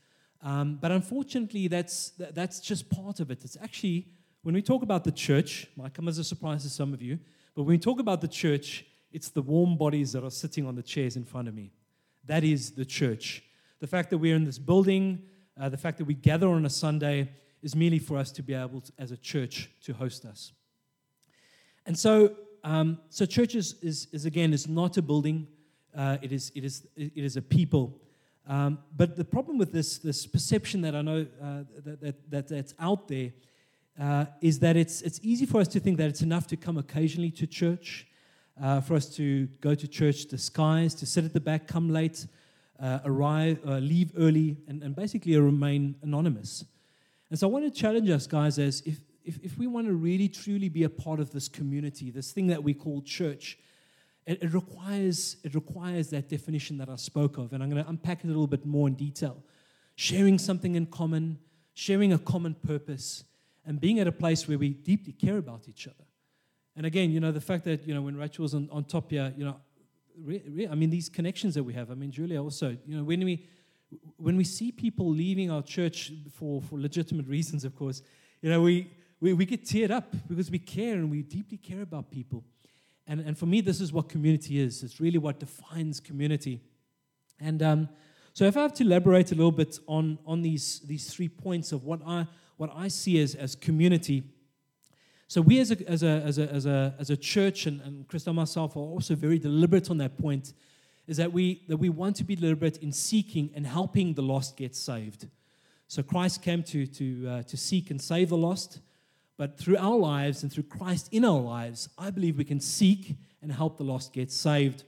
um, 0.43 0.79
but 0.81 0.91
unfortunately, 0.91 1.67
that's, 1.67 2.09
that's 2.17 2.59
just 2.59 2.89
part 2.89 3.19
of 3.19 3.29
it. 3.29 3.43
It's 3.43 3.57
actually, 3.61 4.07
when 4.41 4.55
we 4.55 4.61
talk 4.61 4.81
about 4.81 5.03
the 5.03 5.11
church, 5.11 5.67
might 5.75 5.93
come 5.93 6.07
as 6.07 6.17
a 6.17 6.23
surprise 6.23 6.63
to 6.63 6.69
some 6.69 6.93
of 6.93 7.01
you, 7.01 7.19
but 7.55 7.63
when 7.63 7.75
we 7.75 7.77
talk 7.77 7.99
about 7.99 8.21
the 8.21 8.27
church, 8.27 8.85
it's 9.11 9.29
the 9.29 9.41
warm 9.41 9.77
bodies 9.77 10.13
that 10.13 10.23
are 10.23 10.31
sitting 10.31 10.65
on 10.65 10.75
the 10.75 10.81
chairs 10.81 11.15
in 11.15 11.25
front 11.25 11.47
of 11.47 11.53
me. 11.53 11.71
That 12.25 12.43
is 12.43 12.71
the 12.71 12.85
church. 12.85 13.43
The 13.79 13.87
fact 13.87 14.09
that 14.09 14.17
we're 14.17 14.35
in 14.35 14.45
this 14.45 14.57
building, 14.57 15.23
uh, 15.59 15.69
the 15.69 15.77
fact 15.77 15.97
that 15.99 16.05
we 16.05 16.13
gather 16.13 16.47
on 16.47 16.65
a 16.65 16.69
Sunday, 16.69 17.31
is 17.61 17.75
merely 17.75 17.99
for 17.99 18.17
us 18.17 18.31
to 18.31 18.41
be 18.41 18.53
able, 18.53 18.81
to, 18.81 18.91
as 18.97 19.11
a 19.11 19.17
church, 19.17 19.69
to 19.83 19.93
host 19.93 20.25
us. 20.25 20.53
And 21.85 21.97
so, 21.97 22.35
um, 22.63 22.99
so 23.09 23.25
church 23.25 23.55
is, 23.55 23.75
is, 23.81 24.07
is, 24.11 24.25
again, 24.25 24.53
is 24.53 24.67
not 24.67 24.97
a 24.97 25.01
building. 25.01 25.47
Uh, 25.95 26.17
it, 26.21 26.31
is, 26.31 26.51
it, 26.55 26.63
is, 26.63 26.87
it 26.95 27.11
is 27.15 27.37
a 27.37 27.41
people. 27.41 27.99
Um, 28.47 28.79
but 28.95 29.15
the 29.15 29.25
problem 29.25 29.57
with 29.57 29.71
this, 29.71 29.97
this 29.97 30.25
perception 30.25 30.81
that 30.81 30.95
I 30.95 31.01
know 31.01 31.25
uh, 31.41 31.63
that, 31.83 32.01
that, 32.01 32.31
that, 32.31 32.47
that's 32.47 32.73
out 32.79 33.07
there 33.07 33.31
uh, 33.99 34.25
is 34.41 34.59
that 34.59 34.77
it's, 34.77 35.01
it's 35.01 35.19
easy 35.21 35.45
for 35.45 35.61
us 35.61 35.67
to 35.69 35.79
think 35.79 35.97
that 35.97 36.09
it's 36.09 36.21
enough 36.21 36.47
to 36.47 36.57
come 36.57 36.77
occasionally 36.77 37.31
to 37.31 37.47
church, 37.47 38.07
uh, 38.61 38.81
for 38.81 38.95
us 38.95 39.07
to 39.15 39.47
go 39.59 39.75
to 39.75 39.87
church 39.87 40.25
disguised, 40.25 40.99
to 40.99 41.05
sit 41.05 41.25
at 41.25 41.33
the 41.33 41.39
back, 41.39 41.67
come 41.67 41.89
late, 41.89 42.25
uh, 42.79 42.99
arrive, 43.05 43.59
uh, 43.65 43.77
leave 43.77 44.11
early, 44.17 44.57
and, 44.67 44.81
and 44.81 44.95
basically 44.95 45.37
remain 45.37 45.95
anonymous. 46.01 46.65
And 47.29 47.37
so 47.37 47.47
I 47.47 47.51
want 47.51 47.65
to 47.65 47.71
challenge 47.71 48.09
us, 48.09 48.27
guys, 48.27 48.59
as 48.59 48.81
if 48.85 48.99
if, 49.23 49.39
if 49.43 49.57
we 49.57 49.67
want 49.67 49.87
to 49.87 49.93
really 49.93 50.27
truly 50.27 50.69
be 50.69 50.83
a 50.83 50.89
part 50.89 51.19
of 51.19 51.31
this 51.31 51.47
community, 51.47 52.11
this 52.11 52.31
thing 52.31 52.47
that 52.47 52.63
we 52.63 52.73
call 52.73 53.01
church, 53.01 53.57
it, 54.25 54.41
it 54.43 54.53
requires, 54.53 55.37
it 55.43 55.55
requires 55.55 56.09
that 56.09 56.29
definition 56.29 56.77
that 56.77 56.89
I 56.89 56.95
spoke 56.95 57.37
of. 57.37 57.53
And 57.53 57.63
I'm 57.63 57.69
going 57.69 57.83
to 57.83 57.89
unpack 57.89 58.23
it 58.23 58.25
a 58.25 58.27
little 58.27 58.47
bit 58.47 58.65
more 58.65 58.87
in 58.87 58.95
detail. 58.95 59.43
Sharing 59.95 60.37
something 60.37 60.75
in 60.75 60.85
common, 60.87 61.39
sharing 61.73 62.13
a 62.13 62.17
common 62.17 62.55
purpose, 62.55 63.23
and 63.65 63.79
being 63.79 63.99
at 63.99 64.07
a 64.07 64.11
place 64.11 64.47
where 64.47 64.57
we 64.57 64.69
deeply 64.69 65.13
care 65.13 65.37
about 65.37 65.67
each 65.67 65.87
other. 65.87 66.05
And 66.75 66.85
again, 66.85 67.11
you 67.11 67.19
know, 67.19 67.31
the 67.31 67.41
fact 67.41 67.65
that, 67.65 67.87
you 67.87 67.93
know, 67.93 68.01
when 68.01 68.15
Rachel 68.15 68.43
was 68.43 68.55
on, 68.55 68.69
on 68.71 68.85
top 68.85 69.11
here, 69.11 69.33
you 69.37 69.45
know, 69.45 69.57
re, 70.17 70.41
re, 70.49 70.67
I 70.67 70.75
mean, 70.75 70.89
these 70.89 71.09
connections 71.09 71.53
that 71.55 71.63
we 71.63 71.73
have. 71.73 71.91
I 71.91 71.95
mean, 71.95 72.11
Julia 72.11 72.41
also, 72.41 72.75
you 72.85 72.97
know, 72.97 73.03
when 73.03 73.23
we, 73.23 73.47
when 74.17 74.37
we 74.37 74.43
see 74.43 74.71
people 74.71 75.09
leaving 75.09 75.51
our 75.51 75.61
church 75.61 76.11
for, 76.33 76.61
for 76.61 76.79
legitimate 76.79 77.27
reasons, 77.27 77.65
of 77.65 77.75
course, 77.75 78.01
you 78.41 78.49
know, 78.49 78.61
we, 78.61 78.89
we, 79.21 79.33
we 79.33 79.45
get 79.45 79.63
teared 79.63 79.91
up 79.91 80.13
because 80.27 80.51
we 80.51 80.59
care 80.59 80.95
and 80.95 81.09
we 81.09 81.21
deeply 81.21 81.57
care 81.57 81.83
about 81.83 82.11
people. 82.11 82.43
And, 83.07 83.21
and 83.21 83.37
for 83.37 83.45
me, 83.45 83.61
this 83.61 83.79
is 83.79 83.93
what 83.93 84.09
community 84.09 84.59
is. 84.59 84.83
It's 84.83 84.99
really 84.99 85.19
what 85.19 85.39
defines 85.39 85.99
community. 85.99 86.61
And 87.39 87.61
um, 87.61 87.89
so, 88.33 88.45
if 88.45 88.57
I 88.57 88.61
have 88.61 88.73
to 88.75 88.83
elaborate 88.83 89.31
a 89.31 89.35
little 89.35 89.51
bit 89.51 89.77
on, 89.87 90.17
on 90.25 90.41
these, 90.41 90.79
these 90.85 91.13
three 91.13 91.29
points 91.29 91.71
of 91.71 91.83
what 91.83 91.99
I, 92.05 92.27
what 92.57 92.71
I 92.75 92.87
see 92.87 93.21
as, 93.21 93.35
as 93.35 93.55
community, 93.55 94.23
so 95.27 95.41
we 95.41 95.59
as 95.59 95.71
a, 95.71 95.89
as 95.89 96.03
a, 96.03 96.07
as 96.07 96.37
a, 96.37 96.49
as 96.49 96.65
a, 96.65 96.95
as 96.99 97.09
a 97.09 97.17
church, 97.17 97.65
and, 97.65 97.79
and 97.81 98.05
and 98.13 98.35
myself 98.35 98.75
are 98.75 98.79
also 98.79 99.15
very 99.15 99.39
deliberate 99.39 99.89
on 99.89 99.97
that 99.97 100.17
point, 100.17 100.53
is 101.07 101.17
that 101.17 101.31
we, 101.31 101.63
that 101.67 101.77
we 101.77 101.89
want 101.89 102.15
to 102.17 102.23
be 102.23 102.35
deliberate 102.35 102.77
in 102.77 102.91
seeking 102.91 103.49
and 103.55 103.65
helping 103.65 104.13
the 104.13 104.21
lost 104.21 104.57
get 104.57 104.75
saved. 104.75 105.27
So 105.87 106.03
Christ 106.03 106.41
came 106.41 106.63
to, 106.63 106.85
to, 106.85 107.27
uh, 107.27 107.43
to 107.43 107.57
seek 107.57 107.91
and 107.91 108.01
save 108.01 108.29
the 108.29 108.37
lost, 108.37 108.79
but 109.41 109.57
through 109.57 109.77
our 109.77 109.97
lives 109.97 110.43
and 110.43 110.53
through 110.53 110.65
Christ 110.65 111.09
in 111.11 111.25
our 111.25 111.39
lives, 111.39 111.89
I 111.97 112.11
believe 112.11 112.37
we 112.37 112.43
can 112.43 112.59
seek 112.59 113.15
and 113.41 113.51
help 113.51 113.75
the 113.75 113.83
lost 113.83 114.13
get 114.13 114.31
saved. 114.31 114.83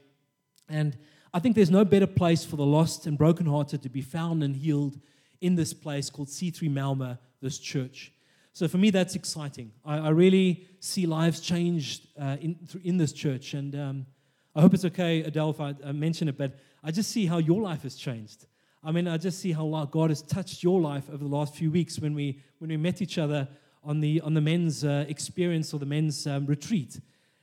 And 0.68 0.96
I 1.32 1.40
think 1.40 1.56
there's 1.56 1.72
no 1.72 1.84
better 1.84 2.06
place 2.06 2.44
for 2.44 2.54
the 2.54 2.64
lost 2.64 3.06
and 3.06 3.18
brokenhearted 3.18 3.82
to 3.82 3.88
be 3.88 4.00
found 4.00 4.44
and 4.44 4.54
healed 4.54 5.00
in 5.40 5.56
this 5.56 5.74
place 5.74 6.08
called 6.08 6.28
C3 6.28 6.70
Malmö, 6.70 7.18
this 7.40 7.58
church. 7.58 8.12
So 8.52 8.68
for 8.68 8.78
me, 8.78 8.90
that's 8.90 9.16
exciting. 9.16 9.72
I, 9.84 9.98
I 9.98 10.08
really 10.10 10.68
see 10.78 11.04
lives 11.04 11.40
changed 11.40 12.06
uh, 12.16 12.36
in, 12.40 12.56
in 12.84 12.96
this 12.96 13.12
church. 13.12 13.54
And 13.54 13.74
um, 13.74 14.06
I 14.54 14.60
hope 14.60 14.72
it's 14.72 14.84
okay, 14.84 15.24
Adele, 15.24 15.50
if 15.50 15.60
I, 15.60 15.74
I 15.84 15.90
mention 15.90 16.28
it, 16.28 16.38
but 16.38 16.60
I 16.84 16.92
just 16.92 17.10
see 17.10 17.26
how 17.26 17.38
your 17.38 17.60
life 17.60 17.82
has 17.82 17.96
changed. 17.96 18.46
I 18.84 18.92
mean, 18.92 19.08
I 19.08 19.16
just 19.16 19.40
see 19.40 19.50
how 19.50 19.84
God 19.86 20.10
has 20.10 20.22
touched 20.22 20.62
your 20.62 20.80
life 20.80 21.08
over 21.08 21.24
the 21.24 21.34
last 21.36 21.56
few 21.56 21.72
weeks 21.72 21.98
when 21.98 22.14
we, 22.14 22.40
when 22.58 22.70
we 22.70 22.76
met 22.76 23.02
each 23.02 23.18
other 23.18 23.48
on 23.84 24.00
the, 24.00 24.20
on 24.22 24.34
the 24.34 24.40
men's 24.40 24.84
uh, 24.84 25.04
experience 25.08 25.74
or 25.74 25.78
the 25.78 25.86
men's 25.86 26.26
um, 26.26 26.46
retreat. 26.46 27.00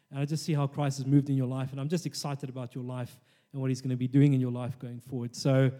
And 0.10 0.20
I 0.20 0.26
just 0.26 0.44
see 0.44 0.54
how 0.54 0.68
Christ 0.68 0.98
has 0.98 1.08
moved 1.08 1.30
in 1.30 1.38
your 1.38 1.48
life. 1.48 1.72
And 1.72 1.80
I'm 1.80 1.90
just 1.90 2.06
excited 2.06 2.50
about 2.50 2.76
your 2.76 2.84
life 2.84 3.20
and 3.54 3.62
what 3.62 3.70
he's 3.70 3.82
going 3.82 3.92
to 3.92 3.96
be 3.96 4.08
doing 4.08 4.34
in 4.34 4.42
your 4.42 4.52
life 4.52 4.78
going 4.80 5.00
forward. 5.00 5.36
So, 5.36 5.72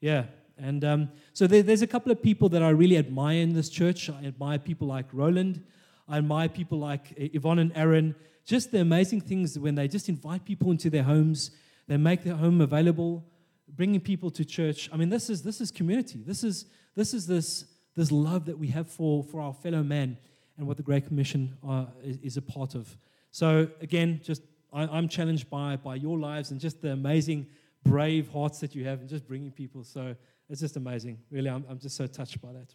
yeah, 0.00 0.24
and 0.58 0.84
um, 0.84 1.08
so 1.32 1.46
there, 1.46 1.62
there's 1.62 1.82
a 1.82 1.86
couple 1.86 2.10
of 2.10 2.22
people 2.22 2.48
that 2.50 2.62
I 2.62 2.70
really 2.70 2.96
admire 2.96 3.40
in 3.40 3.52
this 3.52 3.68
church. 3.68 4.08
I 4.08 4.24
admire 4.24 4.58
people 4.58 4.88
like 4.88 5.06
Roland. 5.12 5.62
I 6.08 6.18
admire 6.18 6.48
people 6.48 6.78
like 6.78 7.12
Yvonne 7.16 7.58
and 7.58 7.72
Aaron. 7.74 8.14
Just 8.44 8.70
the 8.70 8.80
amazing 8.80 9.20
things 9.20 9.58
when 9.58 9.74
they 9.74 9.88
just 9.88 10.08
invite 10.08 10.44
people 10.44 10.70
into 10.70 10.88
their 10.88 11.02
homes, 11.02 11.50
they 11.88 11.96
make 11.96 12.22
their 12.22 12.36
home 12.36 12.60
available, 12.60 13.24
bringing 13.68 14.00
people 14.00 14.30
to 14.30 14.44
church. 14.44 14.88
I 14.92 14.96
mean, 14.96 15.08
this 15.08 15.28
is 15.28 15.42
this 15.42 15.60
is 15.60 15.70
community. 15.70 16.22
This 16.24 16.44
is 16.44 16.66
this 16.94 17.12
is 17.12 17.26
this 17.26 17.64
this 17.96 18.12
love 18.12 18.44
that 18.44 18.58
we 18.58 18.68
have 18.68 18.88
for 18.88 19.24
for 19.24 19.40
our 19.40 19.52
fellow 19.52 19.82
man, 19.82 20.18
and 20.56 20.66
what 20.66 20.76
the 20.76 20.82
Great 20.82 21.06
Commission 21.06 21.56
uh, 21.66 21.86
is, 22.02 22.18
is, 22.22 22.36
a 22.36 22.42
part 22.42 22.74
of. 22.74 22.96
So 23.30 23.68
again, 23.80 24.20
just 24.22 24.42
I, 24.72 24.82
I'm 24.82 25.08
challenged 25.08 25.50
by 25.50 25.76
by 25.76 25.96
your 25.96 26.18
lives 26.18 26.50
and 26.50 26.60
just 26.60 26.82
the 26.82 26.92
amazing 26.92 27.46
brave 27.84 28.28
hearts 28.28 28.60
that 28.60 28.74
you 28.74 28.84
have, 28.84 29.00
and 29.00 29.08
just 29.08 29.26
bringing 29.26 29.50
people. 29.50 29.82
So 29.82 30.14
it's 30.48 30.60
just 30.60 30.76
amazing. 30.76 31.18
Really, 31.30 31.48
I'm, 31.48 31.64
I'm 31.68 31.78
just 31.78 31.96
so 31.96 32.06
touched 32.06 32.40
by 32.40 32.50
that. 32.52 32.74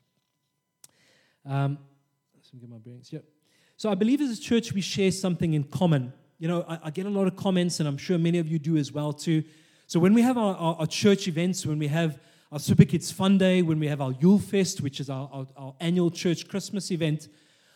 Um, 1.45 1.77
let 2.35 2.53
me 2.53 2.59
get 2.59 2.69
my 2.69 2.77
bearings. 2.77 3.13
Yep. 3.13 3.23
So 3.77 3.89
I 3.89 3.95
believe 3.95 4.21
as 4.21 4.37
a 4.37 4.41
church 4.41 4.73
we 4.73 4.81
share 4.81 5.11
something 5.11 5.53
in 5.53 5.63
common. 5.63 6.13
You 6.37 6.47
know, 6.47 6.65
I, 6.67 6.79
I, 6.85 6.89
get 6.89 7.05
a 7.05 7.09
lot 7.09 7.27
of 7.27 7.35
comments, 7.35 7.79
and 7.79 7.87
I'm 7.87 7.97
sure 7.97 8.17
many 8.17 8.39
of 8.39 8.47
you 8.47 8.59
do 8.59 8.77
as 8.77 8.91
well 8.91 9.13
too. 9.13 9.43
So 9.87 9.99
when 9.99 10.13
we 10.13 10.21
have 10.21 10.37
our, 10.37 10.55
our, 10.55 10.75
our 10.79 10.87
church 10.87 11.27
events, 11.27 11.65
when 11.65 11.79
we 11.79 11.87
have 11.87 12.19
our 12.51 12.59
Super 12.59 12.83
Kids 12.83 13.11
Fun 13.11 13.37
Day, 13.37 13.61
when 13.61 13.79
we 13.79 13.87
have 13.87 14.01
our 14.01 14.11
Yule 14.19 14.37
Fest, 14.37 14.81
which 14.81 14.99
is 14.99 15.09
our, 15.09 15.29
our, 15.31 15.47
our, 15.55 15.75
annual 15.79 16.11
church 16.11 16.49
Christmas 16.49 16.91
event, 16.91 17.29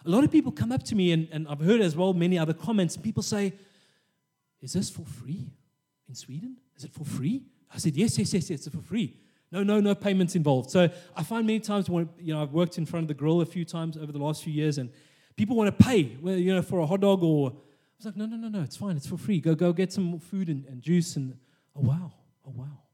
a 0.05 0.09
lot 0.09 0.25
of 0.25 0.31
people 0.31 0.51
come 0.51 0.73
up 0.73 0.83
to 0.83 0.95
me, 0.95 1.13
and, 1.13 1.29
and 1.31 1.47
I've 1.47 1.61
heard 1.61 1.79
as 1.79 1.95
well 1.95 2.13
many 2.13 2.37
other 2.37 2.53
comments. 2.53 2.97
People 2.97 3.23
say, 3.23 3.53
"Is 4.61 4.73
this 4.73 4.89
for 4.89 5.05
free 5.05 5.47
in 6.09 6.15
Sweden? 6.15 6.57
Is 6.75 6.83
it 6.83 6.93
for 6.93 7.05
free?" 7.05 7.43
I 7.73 7.77
said, 7.77 7.95
"Yes, 7.95 8.19
yes, 8.19 8.33
yes, 8.33 8.49
yes, 8.49 8.67
it's 8.67 8.75
for 8.75 8.81
free." 8.81 9.17
No, 9.49 9.63
no, 9.63 9.79
no 9.79 9.95
payments 9.95 10.35
involved. 10.35 10.69
So 10.69 10.89
I 11.15 11.23
find 11.23 11.47
many 11.47 11.61
times 11.61 11.89
when 11.89 12.09
you 12.19 12.33
know 12.33 12.41
I've 12.41 12.51
worked 12.51 12.77
in 12.77 12.85
front 12.85 13.05
of 13.05 13.07
the 13.07 13.13
grill 13.13 13.39
a 13.39 13.45
few 13.45 13.63
times 13.63 13.95
over 13.95 14.11
the 14.11 14.19
last 14.19 14.43
few 14.43 14.51
years, 14.51 14.77
and 14.77 14.91
people 15.37 15.55
want 15.55 15.75
to 15.75 15.85
pay, 15.85 16.17
well, 16.21 16.35
you 16.35 16.53
know, 16.53 16.61
for 16.61 16.79
a 16.79 16.85
hot 16.85 16.99
dog 16.99 17.23
or. 17.23 17.51
I 17.51 17.97
was 17.97 18.05
like, 18.07 18.17
no, 18.17 18.25
no, 18.25 18.35
no, 18.35 18.49
no, 18.49 18.61
it's 18.61 18.75
fine, 18.75 18.97
it's 18.97 19.07
for 19.07 19.15
free. 19.15 19.39
Go, 19.39 19.55
go 19.55 19.71
get 19.71 19.93
some 19.93 20.19
food 20.19 20.49
and, 20.49 20.65
and 20.65 20.81
juice, 20.81 21.15
and 21.15 21.37
oh 21.77 21.79
wow, 21.79 22.11
oh 22.45 22.51
wow. 22.53 22.84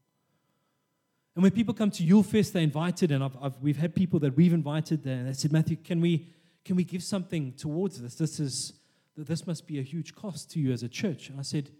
And 1.34 1.42
when 1.42 1.52
people 1.52 1.72
come 1.72 1.90
to 1.92 2.02
Yule 2.02 2.22
Fest, 2.22 2.52
they're 2.52 2.62
invited, 2.62 3.10
and 3.10 3.24
I've, 3.24 3.36
I've, 3.40 3.54
we've 3.62 3.78
had 3.78 3.94
people 3.94 4.20
that 4.20 4.36
we've 4.36 4.52
invited 4.52 5.02
there. 5.02 5.16
And 5.16 5.28
they 5.28 5.32
said, 5.32 5.50
Matthew, 5.50 5.76
can 5.76 6.00
we, 6.00 6.28
can 6.64 6.76
we 6.76 6.84
give 6.84 7.02
something 7.02 7.52
towards 7.52 8.00
this? 8.00 8.16
This 8.16 8.38
is, 8.38 8.74
this 9.16 9.46
must 9.46 9.66
be 9.66 9.78
a 9.78 9.82
huge 9.82 10.14
cost 10.14 10.50
to 10.52 10.60
you 10.60 10.72
as 10.72 10.82
a 10.82 10.88
church. 10.88 11.30
And 11.30 11.38
I 11.38 11.42
said, 11.42 11.70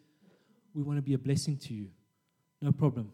we 0.75 0.83
want 0.83 0.97
to 0.99 1.03
be 1.03 1.13
a 1.13 1.19
blessing 1.19 1.59
to 1.59 1.75
you. 1.75 1.89
No 2.63 2.73
problem. 2.73 3.13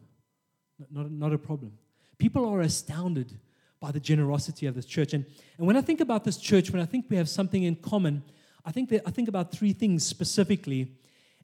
Not, 0.90 1.10
not 1.10 1.32
a 1.32 1.38
problem. 1.38 1.72
People 2.18 2.48
are 2.48 2.60
astounded 2.60 3.36
by 3.80 3.90
the 3.90 4.00
generosity 4.00 4.66
of 4.66 4.74
this 4.74 4.86
church. 4.86 5.14
And, 5.14 5.24
and 5.56 5.66
when 5.66 5.76
I 5.76 5.80
think 5.80 6.00
about 6.00 6.24
this 6.24 6.36
church, 6.36 6.70
when 6.70 6.82
I 6.82 6.84
think 6.84 7.06
we 7.08 7.16
have 7.16 7.28
something 7.28 7.64
in 7.64 7.76
common, 7.76 8.22
I 8.64 8.70
think, 8.70 8.90
that, 8.90 9.02
I 9.06 9.10
think 9.10 9.28
about 9.28 9.50
three 9.50 9.72
things 9.72 10.04
specifically. 10.04 10.92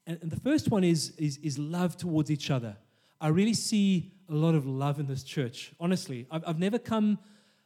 And, 0.07 0.19
and 0.21 0.31
the 0.31 0.39
first 0.39 0.69
one 0.69 0.83
is, 0.83 1.11
is, 1.17 1.37
is 1.37 1.57
love 1.57 1.97
towards 1.97 2.31
each 2.31 2.49
other. 2.49 2.77
I 3.19 3.29
really 3.29 3.53
see 3.53 4.13
a 4.29 4.33
lot 4.33 4.55
of 4.55 4.65
love 4.65 4.99
in 4.99 5.07
this 5.07 5.23
church. 5.23 5.71
Honestly, 5.79 6.27
I've, 6.31 6.43
I've 6.47 6.59
never 6.59 6.79
come. 6.79 7.19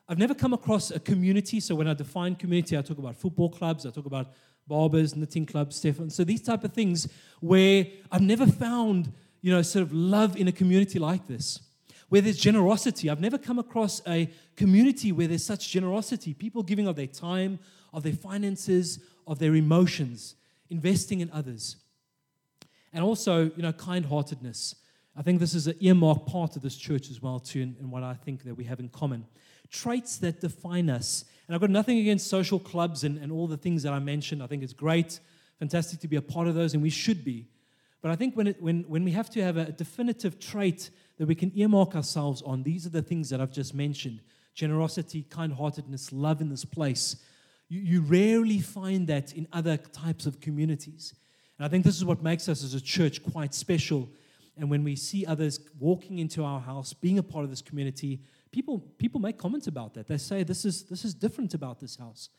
I've 0.08 0.18
never 0.18 0.34
come 0.34 0.54
across 0.54 0.90
a 0.90 1.00
community. 1.00 1.60
So 1.60 1.76
when 1.76 1.88
I 1.88 1.94
define 1.94 2.36
community, 2.36 2.76
I 2.76 2.82
talk 2.82 2.98
about 2.98 3.16
football 3.16 3.50
clubs, 3.50 3.86
I 3.86 3.92
talk 3.92 4.08
about 4.08 4.34
barbers, 4.68 5.16
knitting 5.16 5.46
clubs, 5.46 5.76
Stefan. 5.76 6.10
So 6.10 6.24
these 6.24 6.42
type 6.42 6.64
of 6.64 6.74
things 6.74 7.08
where 7.42 7.86
I've 8.12 8.22
never 8.22 8.48
found 8.48 9.12
you 9.42 9.54
know, 9.54 9.62
sort 9.62 9.84
of 9.84 9.94
love 9.94 10.36
in 10.36 10.48
a 10.48 10.52
community 10.52 11.00
like 11.00 11.28
this, 11.28 11.60
where 12.10 12.22
there's 12.22 12.38
generosity. 12.38 13.10
I've 13.10 13.22
never 13.22 13.38
come 13.38 13.60
across 13.60 14.02
a 14.08 14.30
community 14.56 15.12
where 15.12 15.28
there's 15.28 15.46
such 15.46 15.70
generosity, 15.70 16.34
people 16.34 16.64
giving 16.64 16.88
of 16.88 16.96
their 16.96 17.08
time, 17.08 17.60
of 17.94 18.04
their 18.04 18.14
finances, 18.14 19.00
of 19.28 19.40
their 19.40 19.56
emotions, 19.56 20.36
investing 20.70 21.22
in 21.22 21.30
others. 21.32 21.78
And 22.92 23.04
also, 23.04 23.52
you 23.56 23.62
know, 23.62 23.72
kind 23.72 24.06
heartedness. 24.06 24.76
I 25.16 25.22
think 25.22 25.40
this 25.40 25.54
is 25.54 25.68
an 25.68 25.76
earmarked 25.80 26.28
part 26.28 26.56
of 26.56 26.62
this 26.62 26.76
church 26.76 27.10
as 27.10 27.22
well, 27.22 27.40
too, 27.40 27.62
and 27.62 27.92
what 27.92 28.04
I 28.04 28.14
think 28.14 28.44
that 28.44 28.56
we 28.56 28.64
have 28.66 28.80
in 28.80 28.90
common. 28.90 29.26
Traits 29.70 30.18
that 30.20 30.42
define 30.42 30.90
us. 30.90 31.26
And 31.48 31.56
I've 31.56 31.62
got 31.62 31.70
nothing 31.70 31.98
against 32.00 32.28
social 32.28 32.60
clubs 32.60 33.04
and, 33.04 33.18
and 33.18 33.32
all 33.32 33.48
the 33.48 33.58
things 33.58 33.84
that 33.84 33.94
I 33.94 34.00
mentioned. 34.00 34.42
I 34.42 34.48
think 34.48 34.64
it's 34.64 34.74
great, 34.74 35.20
fantastic 35.58 36.00
to 36.02 36.08
be 36.08 36.16
a 36.16 36.22
part 36.22 36.48
of 36.48 36.56
those, 36.56 36.74
and 36.74 36.82
we 36.82 36.90
should 36.90 37.24
be. 37.26 37.48
But 38.02 38.12
I 38.12 38.16
think 38.16 38.36
when, 38.36 38.48
it, 38.48 38.62
when, 38.62 38.84
when 38.84 39.04
we 39.04 39.12
have 39.12 39.30
to 39.32 39.44
have 39.44 39.58
a 39.58 39.72
definitive 39.72 40.40
trait 40.40 40.90
that 41.18 41.28
we 41.28 41.36
can 41.36 41.52
earmark 41.56 41.96
ourselves 41.96 42.42
on, 42.44 42.64
these 42.64 42.86
are 42.86 42.90
the 42.90 43.02
things 43.02 43.30
that 43.30 43.42
I've 43.42 43.52
just 43.52 43.74
mentioned 43.74 44.22
generosity, 44.56 45.24
kind 45.30 45.54
heartedness, 45.54 46.12
love 46.12 46.42
in 46.42 46.50
this 46.50 46.66
place. 46.66 47.16
You, 47.70 47.80
you 47.80 48.02
rarely 48.02 48.60
find 48.60 49.08
that 49.08 49.32
in 49.34 49.48
other 49.54 49.78
types 49.78 50.26
of 50.26 50.42
communities. 50.42 51.14
And 51.58 51.66
I 51.66 51.70
think 51.70 51.86
this 51.86 51.96
is 51.96 52.04
what 52.04 52.22
makes 52.22 52.50
us 52.50 52.64
as 52.64 52.74
a 52.74 52.82
church 52.82 53.24
quite 53.24 53.54
special. 53.54 54.10
And 54.58 54.70
when 54.70 54.84
we 54.84 54.96
see 54.96 55.26
others 55.26 55.60
walking 55.80 56.20
into 56.20 56.44
our 56.44 56.60
house, 56.60 56.94
being 56.94 57.18
a 57.18 57.24
part 57.24 57.44
of 57.44 57.50
this 57.50 57.62
community, 57.62 58.20
people, 58.52 58.80
people 58.98 59.20
make 59.20 59.38
comments 59.38 59.68
about 59.68 59.94
that. 59.94 60.08
They 60.08 60.18
say, 60.18 60.44
this 60.44 60.66
is, 60.66 60.84
this 60.84 61.06
is 61.06 61.14
different 61.14 61.54
about 61.54 61.80
this 61.80 61.96
house. 61.96 62.30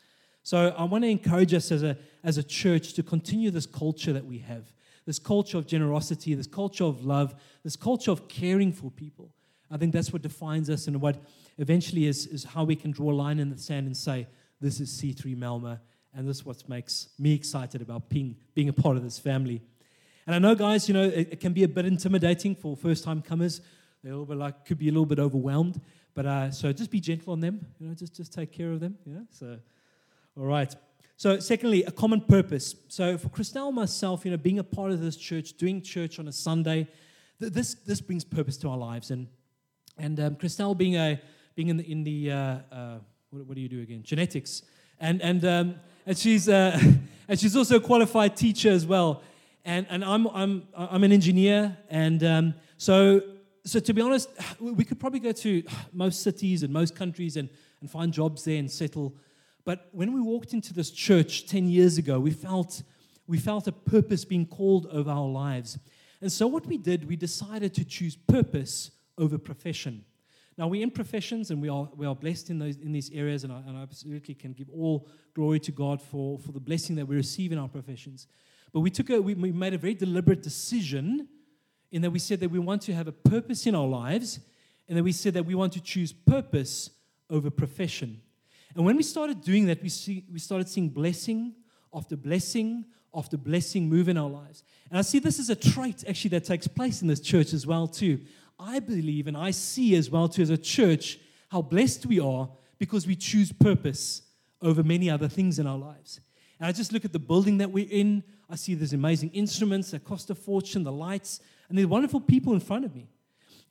So 0.43 0.73
I 0.77 0.83
want 0.83 1.03
to 1.03 1.09
encourage 1.09 1.53
us 1.53 1.71
as 1.71 1.83
a, 1.83 1.97
as 2.23 2.37
a 2.37 2.43
church 2.43 2.93
to 2.93 3.03
continue 3.03 3.51
this 3.51 3.65
culture 3.65 4.13
that 4.13 4.25
we 4.25 4.39
have 4.39 4.71
this 5.05 5.19
culture 5.19 5.57
of 5.57 5.67
generosity, 5.67 6.33
this 6.35 6.47
culture 6.47 6.83
of 6.83 7.05
love, 7.05 7.35
this 7.63 7.75
culture 7.75 8.11
of 8.11 8.27
caring 8.27 8.71
for 8.71 8.91
people. 8.91 9.33
I 9.69 9.77
think 9.77 9.93
that's 9.93 10.11
what 10.11 10.21
defines 10.21 10.69
us 10.69 10.87
and 10.87 11.01
what 11.01 11.17
eventually 11.57 12.05
is, 12.05 12.27
is 12.27 12.43
how 12.43 12.63
we 12.63 12.75
can 12.75 12.91
draw 12.91 13.11
a 13.11 13.13
line 13.13 13.39
in 13.39 13.49
the 13.49 13.57
sand 13.57 13.87
and 13.87 13.95
say, 13.95 14.27
this 14.59 14.79
is 14.79 14.89
C3 15.01 15.35
Malmö, 15.35 15.79
and 16.13 16.27
this 16.27 16.37
is 16.37 16.45
what 16.45 16.67
makes 16.67 17.09
me 17.17 17.33
excited 17.33 17.81
about 17.81 18.09
being, 18.09 18.35
being 18.53 18.69
a 18.69 18.73
part 18.73 18.97
of 18.97 19.03
this 19.03 19.17
family. 19.17 19.61
And 20.25 20.35
I 20.35 20.39
know, 20.39 20.55
guys, 20.55 20.87
you 20.87 20.93
know, 20.93 21.03
it, 21.03 21.29
it 21.31 21.39
can 21.39 21.53
be 21.53 21.63
a 21.63 21.67
bit 21.67 21.85
intimidating 21.85 22.55
for 22.55 22.75
first 22.75 23.03
time 23.03 23.21
comers. 23.21 23.61
They're 24.03 24.11
a 24.11 24.15
little 24.15 24.25
bit 24.25 24.37
like, 24.37 24.65
could 24.65 24.77
be 24.77 24.89
a 24.89 24.91
little 24.91 25.05
bit 25.05 25.19
overwhelmed. 25.19 25.81
But 26.13 26.25
uh, 26.25 26.51
so 26.51 26.73
just 26.73 26.91
be 26.91 26.99
gentle 26.99 27.33
on 27.33 27.39
them, 27.39 27.65
you 27.79 27.87
know, 27.87 27.93
just, 27.93 28.15
just 28.15 28.33
take 28.33 28.51
care 28.51 28.71
of 28.71 28.79
them, 28.79 28.97
know. 29.05 29.25
So 29.31 29.57
All 30.37 30.45
right. 30.45 30.73
So, 31.17 31.39
secondly, 31.39 31.83
a 31.83 31.91
common 31.91 32.21
purpose. 32.21 32.73
So, 32.87 33.17
for 33.17 33.29
Christelle 33.29 33.67
and 33.67 33.75
myself, 33.75 34.25
you 34.25 34.31
know, 34.31 34.37
being 34.37 34.59
a 34.59 34.63
part 34.63 34.91
of 34.91 35.01
this 35.01 35.15
church, 35.15 35.53
doing 35.53 35.81
church 35.81 36.17
on 36.17 36.27
a 36.27 36.31
Sunday, 36.31 36.87
th- 37.39 37.53
this 37.53 37.75
this 37.75 38.01
brings 38.01 38.23
purpose 38.23 38.57
to 38.57 38.69
our 38.69 38.77
lives. 38.77 39.11
And 39.11 39.27
and 39.97 40.19
um, 40.19 40.35
Christelle 40.35 40.75
being 40.75 40.95
a 40.95 41.21
being 41.53 41.67
in 41.67 41.77
the 41.77 41.91
in 41.91 42.03
the 42.03 42.31
uh, 42.31 42.35
uh, 42.71 42.97
what, 43.29 43.45
what, 43.45 43.55
do 43.55 43.61
you 43.61 43.69
do 43.69 43.81
again? 43.81 44.01
Genetics, 44.03 44.63
and 44.99 45.21
and 45.21 45.45
um, 45.45 45.75
and 46.07 46.17
she's 46.17 46.49
uh, 46.49 46.79
and 47.27 47.39
she's 47.39 47.55
also 47.55 47.75
a 47.75 47.81
qualified 47.81 48.35
teacher 48.35 48.71
as 48.71 48.85
well. 48.85 49.21
And 49.63 49.85
and 49.89 50.03
I'm 50.03 50.27
I'm 50.27 50.67
I'm 50.75 51.03
an 51.03 51.11
engineer, 51.11 51.77
and 51.89 52.23
um, 52.23 52.53
so 52.77 53.21
so 53.63 53.79
to 53.79 53.93
be 53.93 54.01
honest, 54.01 54.29
we 54.59 54.83
could 54.83 54.99
probably 54.99 55.19
go 55.19 55.31
to 55.31 55.63
most 55.93 56.23
cities 56.23 56.63
and 56.63 56.73
most 56.73 56.95
countries 56.95 57.37
and 57.37 57.49
and 57.81 57.89
find 57.89 58.13
jobs 58.13 58.45
there 58.45 58.57
and 58.57 58.71
settle. 58.71 59.15
But 59.65 59.89
when 59.91 60.13
we 60.13 60.21
walked 60.21 60.53
into 60.53 60.73
this 60.73 60.91
church 60.91 61.47
10 61.47 61.67
years 61.67 61.97
ago, 61.97 62.19
we 62.19 62.31
felt, 62.31 62.83
we 63.27 63.37
felt 63.37 63.67
a 63.67 63.71
purpose 63.71 64.23
being 64.23 64.45
called 64.45 64.87
over 64.87 65.11
our 65.11 65.27
lives. 65.27 65.77
And 66.21 66.31
so, 66.31 66.47
what 66.47 66.65
we 66.65 66.77
did, 66.77 67.07
we 67.07 67.15
decided 67.15 67.73
to 67.75 67.85
choose 67.85 68.15
purpose 68.15 68.91
over 69.17 69.37
profession. 69.37 70.05
Now, 70.57 70.67
we're 70.67 70.83
in 70.83 70.91
professions 70.91 71.49
and 71.49 71.61
we 71.61 71.69
are, 71.69 71.89
we 71.95 72.05
are 72.05 72.15
blessed 72.15 72.51
in, 72.51 72.59
those, 72.59 72.77
in 72.77 72.91
these 72.91 73.09
areas, 73.11 73.43
and 73.43 73.51
I, 73.51 73.61
and 73.67 73.77
I 73.77 73.81
absolutely 73.81 74.35
can 74.35 74.53
give 74.53 74.69
all 74.69 75.07
glory 75.33 75.59
to 75.61 75.71
God 75.71 76.01
for, 76.01 76.37
for 76.37 76.51
the 76.51 76.59
blessing 76.59 76.95
that 76.97 77.07
we 77.07 77.15
receive 77.15 77.51
in 77.51 77.57
our 77.57 77.69
professions. 77.69 78.27
But 78.73 78.79
we, 78.81 78.89
took 78.89 79.09
a, 79.09 79.21
we, 79.21 79.33
we 79.33 79.51
made 79.51 79.73
a 79.73 79.77
very 79.77 79.93
deliberate 79.93 80.41
decision 80.41 81.27
in 81.91 82.01
that 82.01 82.11
we 82.11 82.19
said 82.19 82.39
that 82.39 82.49
we 82.49 82.59
want 82.59 82.81
to 82.83 82.93
have 82.93 83.07
a 83.07 83.11
purpose 83.11 83.67
in 83.67 83.75
our 83.75 83.87
lives, 83.87 84.39
and 84.87 84.97
that 84.97 85.03
we 85.03 85.11
said 85.11 85.33
that 85.33 85.45
we 85.45 85.55
want 85.55 85.73
to 85.73 85.81
choose 85.81 86.13
purpose 86.13 86.89
over 87.29 87.49
profession. 87.49 88.21
And 88.75 88.85
when 88.85 88.95
we 88.95 89.03
started 89.03 89.41
doing 89.41 89.65
that, 89.65 89.81
we, 89.83 89.89
see, 89.89 90.23
we 90.31 90.39
started 90.39 90.69
seeing 90.69 90.89
blessing 90.89 91.53
after 91.93 92.15
blessing 92.15 92.85
after 93.13 93.37
blessing 93.37 93.89
move 93.89 94.07
in 94.07 94.17
our 94.17 94.29
lives. 94.29 94.63
And 94.89 94.97
I 94.97 95.01
see 95.01 95.19
this 95.19 95.39
as 95.39 95.49
a 95.49 95.55
trait 95.55 96.03
actually 96.07 96.29
that 96.29 96.45
takes 96.45 96.67
place 96.67 97.01
in 97.01 97.07
this 97.07 97.19
church 97.19 97.53
as 97.53 97.67
well 97.67 97.87
too. 97.87 98.19
I 98.59 98.79
believe 98.79 99.27
and 99.27 99.35
I 99.35 99.51
see 99.51 99.95
as 99.95 100.09
well 100.09 100.29
too 100.29 100.41
as 100.41 100.49
a 100.49 100.57
church 100.57 101.19
how 101.49 101.61
blessed 101.61 102.05
we 102.05 102.19
are 102.19 102.49
because 102.79 103.05
we 103.05 103.15
choose 103.15 103.51
purpose 103.51 104.21
over 104.61 104.83
many 104.83 105.09
other 105.09 105.27
things 105.27 105.59
in 105.59 105.67
our 105.67 105.77
lives. 105.77 106.19
And 106.59 106.67
I 106.67 106.71
just 106.71 106.93
look 106.93 107.03
at 107.03 107.11
the 107.11 107.19
building 107.19 107.57
that 107.57 107.71
we're 107.71 107.87
in. 107.89 108.23
I 108.51 108.55
see 108.55 108.75
these 108.75 108.93
amazing 108.93 109.29
instruments 109.29 109.91
that 109.91 110.03
cost 110.03 110.29
a 110.29 110.35
fortune, 110.35 110.83
the 110.83 110.91
lights, 110.91 111.39
and 111.69 111.77
there's 111.77 111.87
wonderful 111.87 112.19
people 112.19 112.53
in 112.53 112.59
front 112.59 112.83
of 112.83 112.93
me. 112.93 113.07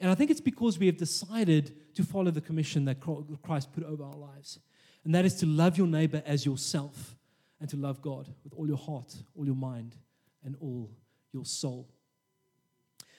And 0.00 0.10
I 0.10 0.14
think 0.14 0.30
it's 0.30 0.40
because 0.40 0.78
we 0.78 0.86
have 0.86 0.96
decided 0.96 1.94
to 1.94 2.02
follow 2.02 2.30
the 2.30 2.40
commission 2.40 2.86
that 2.86 3.00
Christ 3.42 3.72
put 3.72 3.84
over 3.84 4.02
our 4.02 4.16
lives 4.16 4.58
and 5.04 5.14
that 5.14 5.24
is 5.24 5.34
to 5.36 5.46
love 5.46 5.78
your 5.78 5.86
neighbor 5.86 6.22
as 6.26 6.44
yourself 6.44 7.16
and 7.60 7.68
to 7.70 7.76
love 7.76 8.02
God 8.02 8.28
with 8.44 8.52
all 8.54 8.66
your 8.66 8.76
heart, 8.76 9.14
all 9.36 9.44
your 9.44 9.54
mind, 9.54 9.96
and 10.44 10.56
all 10.60 10.90
your 11.32 11.44
soul. 11.44 11.88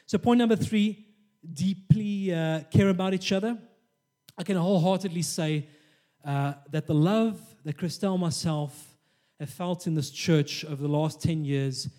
So, 0.06 0.18
point 0.18 0.40
number 0.40 0.56
three 0.56 1.06
deeply 1.54 2.34
uh, 2.34 2.62
care 2.72 2.90
about 2.90 3.14
each 3.14 3.32
other. 3.32 3.58
I 4.38 4.44
can 4.44 4.58
wholeheartedly 4.58 5.24
say 5.24 5.68
uh, 6.24 6.54
that 6.70 6.86
the 6.86 6.94
love 6.94 7.40
that 7.64 7.78
Christelle 7.78 8.20
myself 8.20 8.91
have 9.42 9.50
felt 9.50 9.88
in 9.88 9.96
this 9.96 10.12
church 10.12 10.64
over 10.66 10.76
the 10.76 10.88
last 10.88 11.20
10 11.20 11.44
years 11.44 11.90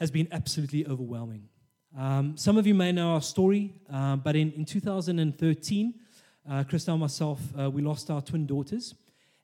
has 0.00 0.10
been 0.10 0.26
absolutely 0.32 0.84
overwhelming. 0.88 1.48
Um, 1.96 2.36
some 2.36 2.58
of 2.58 2.66
you 2.66 2.74
may 2.74 2.90
know 2.90 3.12
our 3.12 3.22
story, 3.22 3.74
uh, 3.88 4.16
but 4.16 4.34
in, 4.34 4.50
in 4.54 4.64
2013, 4.64 5.94
uh, 6.50 6.64
and 6.68 6.98
myself, 6.98 7.38
uh, 7.56 7.70
we 7.70 7.80
lost 7.80 8.10
our 8.10 8.20
twin 8.20 8.44
daughters. 8.44 8.96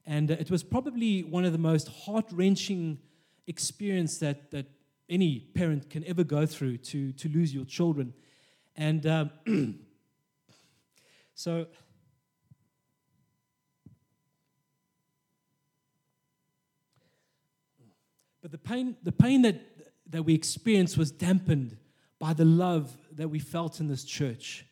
And 0.07 0.33
uh, 0.33 0.37
it 0.41 0.51
was 0.51 0.65
probably 0.65 1.23
one 1.23 1.45
of 1.45 1.53
the 1.53 1.59
most 1.59 1.87
heart 1.87 2.27
wrenching 2.33 2.99
experience 3.47 4.19
that, 4.19 4.51
that 4.51 4.67
any 5.09 5.39
parent 5.55 5.91
can 5.91 6.05
ever 6.05 6.25
go 6.25 6.47
through 6.47 6.79
to, 6.79 7.13
to 7.13 7.29
lose 7.29 7.55
your 7.55 7.65
children. 7.65 8.13
And 8.75 9.07
um, 9.07 9.31
so, 11.37 11.67
but 18.42 18.51
the 18.51 18.59
pain, 18.59 18.96
the 19.03 19.12
pain 19.12 19.42
that, 19.42 19.61
that 20.11 20.22
we 20.22 20.35
experienced 20.35 20.96
was 20.96 21.11
dampened 21.11 21.77
by 22.18 22.33
the 22.33 22.44
love 22.44 22.96
that 23.12 23.29
we 23.29 23.38
felt 23.38 23.81
in 23.81 23.88
this 23.88 24.05
church. 24.05 24.64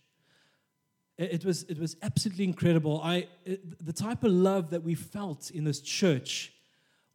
It 1.19 1.45
was, 1.45 1.63
it 1.65 1.79
was 1.79 1.97
absolutely 2.03 2.45
incredible. 2.45 3.01
I, 3.03 3.29
it, 3.45 3.85
the 3.85 3.93
type 3.93 4.23
of 4.23 4.33
love 4.33 4.71
that 4.71 4.83
we 4.83 4.95
felt 4.95 5.51
in 5.51 5.65
this 5.65 5.81
church 5.81 6.53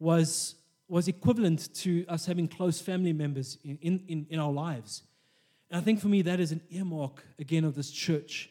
was, 0.00 0.56
was 0.88 1.06
equivalent 1.06 1.72
to 1.76 2.04
us 2.08 2.26
having 2.26 2.48
close 2.48 2.80
family 2.80 3.12
members 3.12 3.58
in, 3.62 3.78
in, 3.80 4.26
in 4.28 4.38
our 4.40 4.50
lives. 4.50 5.02
And 5.70 5.80
I 5.80 5.84
think 5.84 6.00
for 6.00 6.08
me, 6.08 6.20
that 6.22 6.40
is 6.40 6.50
an 6.50 6.62
earmark, 6.70 7.24
again, 7.38 7.64
of 7.64 7.76
this 7.76 7.90
church. 7.90 8.50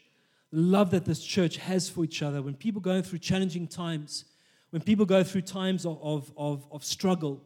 The 0.54 0.62
love 0.62 0.92
that 0.92 1.06
this 1.06 1.24
church 1.24 1.58
has 1.58 1.90
for 1.90 2.04
each 2.06 2.22
other. 2.22 2.42
When 2.42 2.56
people 2.56 2.82
go 2.82 3.02
through 3.02 3.20
challenging 3.20 3.68
times, 3.68 4.26
when 4.70 4.82
people 4.82 5.06
go 5.06 5.24
through 5.24 5.42
times 5.42 5.86
of, 5.86 6.00
of, 6.02 6.32
of, 6.38 6.66
of 6.72 6.86
struggle, 6.86 7.44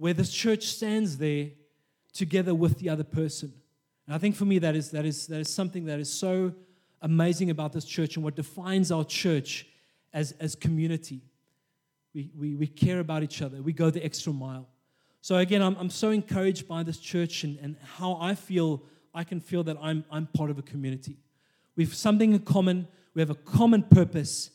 where 0.00 0.14
this 0.14 0.32
church 0.32 0.64
stands 0.64 1.18
there 1.18 1.50
together 2.14 2.54
with 2.54 2.78
the 2.78 2.88
other 2.88 3.04
person. 3.04 3.52
And 4.06 4.14
I 4.14 4.18
think 4.18 4.34
for 4.34 4.46
me, 4.46 4.58
that 4.58 4.74
is, 4.74 4.90
that 4.92 5.04
is, 5.04 5.26
that 5.26 5.40
is 5.40 5.52
something 5.52 5.84
that 5.84 6.00
is 6.00 6.10
so 6.10 6.54
amazing 7.02 7.50
about 7.50 7.74
this 7.74 7.84
church 7.84 8.16
and 8.16 8.24
what 8.24 8.34
defines 8.34 8.90
our 8.90 9.04
church 9.04 9.66
as, 10.14 10.32
as 10.40 10.54
community. 10.54 11.20
We, 12.14 12.30
we, 12.34 12.56
we 12.56 12.66
care 12.66 13.00
about 13.00 13.22
each 13.22 13.42
other, 13.42 13.60
we 13.60 13.74
go 13.74 13.90
the 13.90 14.02
extra 14.02 14.32
mile. 14.32 14.68
So, 15.20 15.36
again, 15.36 15.60
I'm, 15.60 15.76
I'm 15.76 15.90
so 15.90 16.08
encouraged 16.08 16.66
by 16.66 16.82
this 16.82 16.96
church 16.98 17.44
and, 17.44 17.58
and 17.60 17.76
how 17.98 18.16
I 18.18 18.34
feel 18.34 18.82
I 19.12 19.22
can 19.22 19.38
feel 19.38 19.62
that 19.64 19.76
I'm, 19.82 20.06
I'm 20.10 20.28
part 20.28 20.48
of 20.48 20.58
a 20.58 20.62
community. 20.62 21.18
We 21.76 21.84
have 21.84 21.94
something 21.94 22.32
in 22.32 22.38
common, 22.38 22.88
we 23.12 23.20
have 23.20 23.28
a 23.28 23.34
common 23.34 23.82
purpose, 23.82 24.48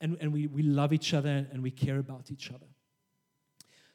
and, 0.00 0.16
and 0.20 0.32
we, 0.32 0.46
we 0.46 0.62
love 0.62 0.92
each 0.92 1.12
other 1.12 1.44
and 1.50 1.60
we 1.60 1.72
care 1.72 1.98
about 1.98 2.30
each 2.30 2.50
other. 2.50 2.66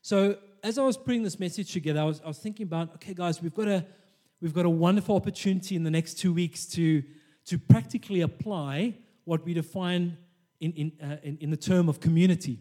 So, 0.02 0.38
as 0.64 0.78
I 0.78 0.84
was 0.84 0.98
putting 0.98 1.24
this 1.24 1.40
message 1.40 1.74
together, 1.74 2.02
I 2.02 2.06
was, 2.06 2.22
I 2.24 2.28
was 2.28 2.40
thinking 2.40 2.66
about 2.66 2.94
okay, 2.96 3.14
guys, 3.14 3.42
we've 3.42 3.54
got, 3.54 3.68
a, 3.68 3.86
we've 4.42 4.54
got 4.54 4.66
a 4.66 4.70
wonderful 4.70 5.16
opportunity 5.16 5.76
in 5.76 5.84
the 5.84 5.92
next 5.92 6.16
two 6.16 6.34
weeks 6.34 6.66
to 6.68 7.04
to 7.48 7.58
practically 7.58 8.22
apply 8.22 8.94
what 9.24 9.44
we 9.46 9.54
define 9.54 10.18
in, 10.60 10.74
in, 10.74 10.92
uh, 11.02 11.16
in, 11.24 11.38
in, 11.38 11.50
the 11.50 11.58
term 11.58 11.88
of 11.88 12.02
community. 12.02 12.60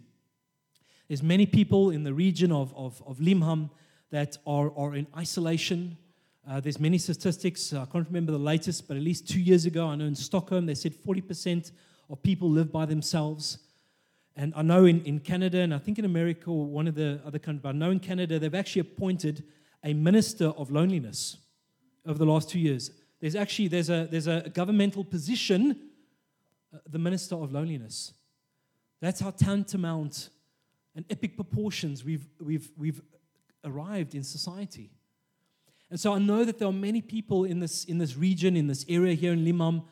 There's 1.08 1.24
many 1.24 1.44
people 1.44 1.90
in 1.90 2.04
the 2.04 2.14
region 2.14 2.52
of, 2.52 2.72
of, 2.76 3.02
of 3.04 3.18
Limhamn 3.18 3.70
that 4.10 4.36
are, 4.46 4.72
are 4.76 4.94
in 4.94 5.08
isolation. 5.16 5.96
Uh, 6.48 6.60
there's 6.60 6.78
many 6.78 6.98
statistics. 6.98 7.72
I 7.72 7.84
can't 7.86 8.06
remember 8.06 8.30
the 8.30 8.38
latest, 8.38 8.86
but 8.86 8.96
at 8.96 9.02
least 9.02 9.28
two 9.28 9.40
years 9.40 9.66
ago, 9.66 9.88
I 9.88 9.96
know 9.96 10.04
in 10.04 10.14
Stockholm, 10.14 10.66
they 10.66 10.74
said 10.74 10.94
40% 10.94 11.72
of 12.08 12.22
people 12.22 12.48
live 12.48 12.70
by 12.70 12.86
themselves. 12.86 13.58
And 14.36 14.52
I 14.54 14.62
know 14.62 14.84
in, 14.84 15.02
in 15.04 15.20
Canada, 15.20 15.60
and 15.60 15.72
I 15.72 15.78
think 15.78 15.98
in 15.98 16.04
America 16.04 16.50
or 16.50 16.66
one 16.66 16.86
of 16.86 16.94
the 16.94 17.20
other 17.26 17.38
countries, 17.38 17.62
but 17.62 17.70
I 17.70 17.72
know 17.72 17.90
in 17.90 18.00
Canada, 18.00 18.38
they've 18.38 18.54
actually 18.54 18.80
appointed 18.80 19.44
a 19.82 19.94
minister 19.94 20.48
of 20.48 20.70
loneliness 20.70 21.38
over 22.04 22.18
the 22.18 22.26
last 22.26 22.50
two 22.50 22.58
years. 22.58 22.90
There's 23.20 23.34
actually 23.34 23.68
there's 23.68 23.88
a, 23.88 24.06
there's 24.10 24.26
a 24.26 24.50
governmental 24.52 25.04
position, 25.04 25.76
uh, 26.74 26.78
the 26.88 26.98
Minister 26.98 27.34
of 27.36 27.50
Loneliness. 27.50 28.12
That's 29.00 29.20
how 29.20 29.30
tantamount 29.30 30.28
and 30.94 31.04
epic 31.10 31.36
proportions 31.36 32.04
we've, 32.04 32.26
we've, 32.40 32.70
we've 32.76 33.00
arrived 33.64 34.14
in 34.14 34.22
society. 34.22 34.90
And 35.90 36.00
so 36.00 36.14
I 36.14 36.18
know 36.18 36.44
that 36.44 36.58
there 36.58 36.68
are 36.68 36.72
many 36.72 37.00
people 37.00 37.44
in 37.44 37.60
this, 37.60 37.84
in 37.84 37.98
this 37.98 38.16
region, 38.16 38.56
in 38.56 38.66
this 38.66 38.84
area 38.88 39.14
here 39.14 39.32
in 39.32 39.44
Limhamn, 39.44 39.84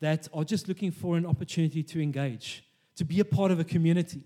that 0.00 0.28
are 0.32 0.44
just 0.44 0.68
looking 0.68 0.90
for 0.90 1.16
an 1.16 1.26
opportunity 1.26 1.82
to 1.82 2.00
engage, 2.00 2.64
to 2.98 3.04
be 3.04 3.20
a 3.20 3.24
part 3.24 3.52
of 3.52 3.60
a 3.60 3.64
community. 3.64 4.22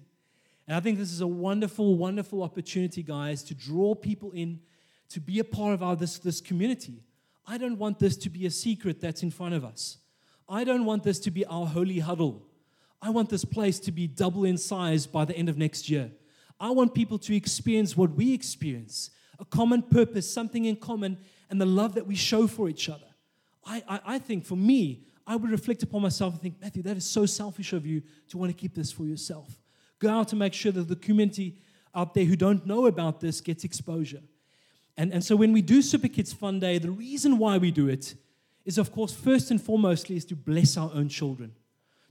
And 0.66 0.74
I 0.74 0.80
think 0.80 0.98
this 0.98 1.12
is 1.12 1.20
a 1.20 1.26
wonderful, 1.26 1.96
wonderful 1.96 2.42
opportunity, 2.42 3.02
guys, 3.02 3.42
to 3.44 3.54
draw 3.54 3.94
people 3.94 4.30
in 4.32 4.60
to 5.10 5.20
be 5.20 5.38
a 5.40 5.44
part 5.44 5.74
of 5.74 5.82
our, 5.82 5.94
this, 5.94 6.18
this 6.18 6.40
community. 6.40 7.02
I 7.46 7.58
don't 7.58 7.76
want 7.76 7.98
this 7.98 8.16
to 8.16 8.30
be 8.30 8.46
a 8.46 8.50
secret 8.50 8.98
that's 8.98 9.22
in 9.22 9.30
front 9.30 9.52
of 9.52 9.62
us. 9.62 9.98
I 10.48 10.64
don't 10.64 10.86
want 10.86 11.02
this 11.02 11.18
to 11.20 11.30
be 11.30 11.44
our 11.44 11.66
holy 11.66 11.98
huddle. 11.98 12.46
I 13.02 13.10
want 13.10 13.28
this 13.28 13.44
place 13.44 13.78
to 13.80 13.92
be 13.92 14.06
double 14.06 14.44
in 14.44 14.56
size 14.56 15.06
by 15.06 15.26
the 15.26 15.36
end 15.36 15.50
of 15.50 15.58
next 15.58 15.90
year. 15.90 16.10
I 16.58 16.70
want 16.70 16.94
people 16.94 17.18
to 17.18 17.36
experience 17.36 17.94
what 17.94 18.12
we 18.12 18.32
experience 18.32 19.10
a 19.38 19.44
common 19.44 19.82
purpose, 19.82 20.32
something 20.32 20.64
in 20.64 20.76
common, 20.76 21.18
and 21.50 21.60
the 21.60 21.66
love 21.66 21.94
that 21.96 22.06
we 22.06 22.14
show 22.14 22.46
for 22.46 22.70
each 22.70 22.88
other. 22.88 23.08
I, 23.66 23.82
I, 23.86 24.00
I 24.14 24.18
think 24.18 24.46
for 24.46 24.56
me, 24.56 25.02
I 25.26 25.36
would 25.36 25.50
reflect 25.50 25.82
upon 25.82 26.02
myself 26.02 26.34
and 26.34 26.42
think, 26.42 26.60
Matthew, 26.60 26.82
that 26.82 26.96
is 26.96 27.04
so 27.04 27.26
selfish 27.26 27.72
of 27.72 27.86
you 27.86 28.02
to 28.28 28.38
want 28.38 28.50
to 28.50 28.56
keep 28.56 28.74
this 28.74 28.90
for 28.90 29.04
yourself. 29.04 29.58
Go 29.98 30.10
out 30.10 30.28
to 30.28 30.36
make 30.36 30.52
sure 30.52 30.72
that 30.72 30.88
the 30.88 30.96
community 30.96 31.58
out 31.94 32.14
there 32.14 32.24
who 32.24 32.36
don't 32.36 32.66
know 32.66 32.86
about 32.86 33.20
this 33.20 33.40
gets 33.40 33.64
exposure. 33.64 34.22
And, 34.96 35.12
and 35.12 35.24
so 35.24 35.36
when 35.36 35.52
we 35.52 35.62
do 35.62 35.80
Super 35.80 36.08
Kids 36.08 36.32
Fun 36.32 36.60
Day, 36.60 36.78
the 36.78 36.90
reason 36.90 37.38
why 37.38 37.58
we 37.58 37.70
do 37.70 37.88
it 37.88 38.14
is, 38.64 38.78
of 38.78 38.92
course, 38.92 39.14
first 39.14 39.50
and 39.50 39.60
foremostly, 39.60 40.16
is 40.16 40.24
to 40.26 40.36
bless 40.36 40.76
our 40.76 40.90
own 40.92 41.08
children, 41.08 41.52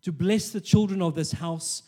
to 0.02 0.12
bless 0.12 0.50
the 0.50 0.62
children 0.62 1.02
of 1.02 1.15
this 1.15 1.32
house. 1.32 1.84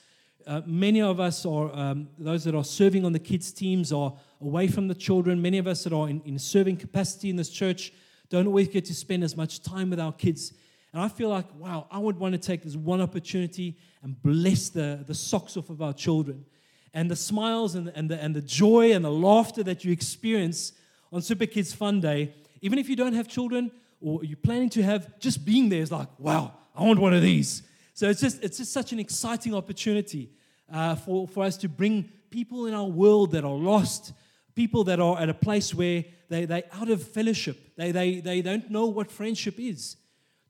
Uh, 0.45 0.62
many 0.65 1.01
of 1.01 1.19
us 1.19 1.45
are, 1.45 1.73
um, 1.73 2.09
those 2.17 2.43
that 2.43 2.53
are 2.53 2.63
serving 2.63 3.05
on 3.05 3.13
the 3.13 3.19
kids' 3.19 3.51
teams, 3.51 3.91
are 3.91 4.13
away 4.41 4.67
from 4.67 4.88
the 4.88 4.95
children. 4.95 5.41
Many 5.41 5.57
of 5.57 5.67
us 5.67 5.83
that 5.83 5.93
are 5.93 6.09
in, 6.09 6.21
in 6.25 6.38
serving 6.38 6.77
capacity 6.77 7.29
in 7.29 7.36
this 7.36 7.49
church 7.49 7.93
don't 8.29 8.47
always 8.47 8.67
get 8.67 8.86
to 8.86 8.93
spend 8.93 9.23
as 9.23 9.38
much 9.38 9.62
time 9.62 9.89
with 9.89 9.99
our 9.99 10.13
kids. 10.13 10.53
And 10.93 11.01
I 11.01 11.08
feel 11.08 11.29
like, 11.29 11.45
wow, 11.58 11.88
I 11.89 11.97
would 11.97 12.17
want 12.19 12.34
to 12.34 12.38
take 12.38 12.62
this 12.62 12.75
one 12.75 13.01
opportunity 13.01 13.77
and 14.03 14.21
bless 14.21 14.69
the, 14.69 15.03
the 15.06 15.15
socks 15.15 15.58
off 15.58 15.69
of 15.71 15.82
our 15.82 15.93
children. 15.93 16.45
And 16.93 17.10
the 17.10 17.15
smiles 17.15 17.73
and, 17.73 17.91
and, 17.95 18.10
the, 18.10 18.21
and 18.21 18.36
the 18.36 18.41
joy 18.41 18.93
and 18.93 19.03
the 19.03 19.12
laughter 19.12 19.63
that 19.63 19.84
you 19.84 19.91
experience 19.91 20.73
on 21.12 21.23
Super 21.23 21.47
Kids 21.47 21.73
Fun 21.73 21.99
Day, 21.99 22.34
even 22.62 22.77
if 22.77 22.88
you 22.88 22.95
don't 22.95 23.13
have 23.13 23.27
children 23.27 23.71
or 23.99 24.23
you're 24.23 24.38
planning 24.38 24.69
to 24.69 24.84
have, 24.84 25.19
just 25.19 25.43
being 25.43 25.69
there 25.69 25.82
is 25.82 25.91
like, 25.91 26.08
wow, 26.19 26.53
I 26.75 26.84
want 26.84 26.99
one 26.99 27.13
of 27.13 27.23
these. 27.23 27.63
So 27.95 28.10
it's 28.10 28.21
just, 28.21 28.43
it's 28.43 28.58
just 28.58 28.71
such 28.71 28.91
an 28.91 28.99
exciting 28.99 29.56
opportunity 29.56 30.29
uh, 30.71 30.95
for, 30.95 31.27
for 31.27 31.43
us 31.43 31.58
to 31.58 31.69
bring 31.69 32.10
people 32.29 32.67
in 32.67 32.73
our 32.73 32.88
world 32.88 33.32
that 33.32 33.43
are 33.43 33.56
lost, 33.56 34.13
people 34.56 34.84
that 34.84 34.99
are 34.99 35.19
at 35.19 35.29
a 35.29 35.34
place 35.34 35.73
where 35.73 36.03
they, 36.29 36.45
they're 36.45 36.63
out 36.73 36.89
of 36.89 37.01
fellowship, 37.01 37.75
they, 37.75 37.91
they, 37.91 38.19
they 38.19 38.41
don't 38.41 38.69
know 38.69 38.88
what 38.88 39.12
friendship 39.12 39.60
is, 39.60 39.97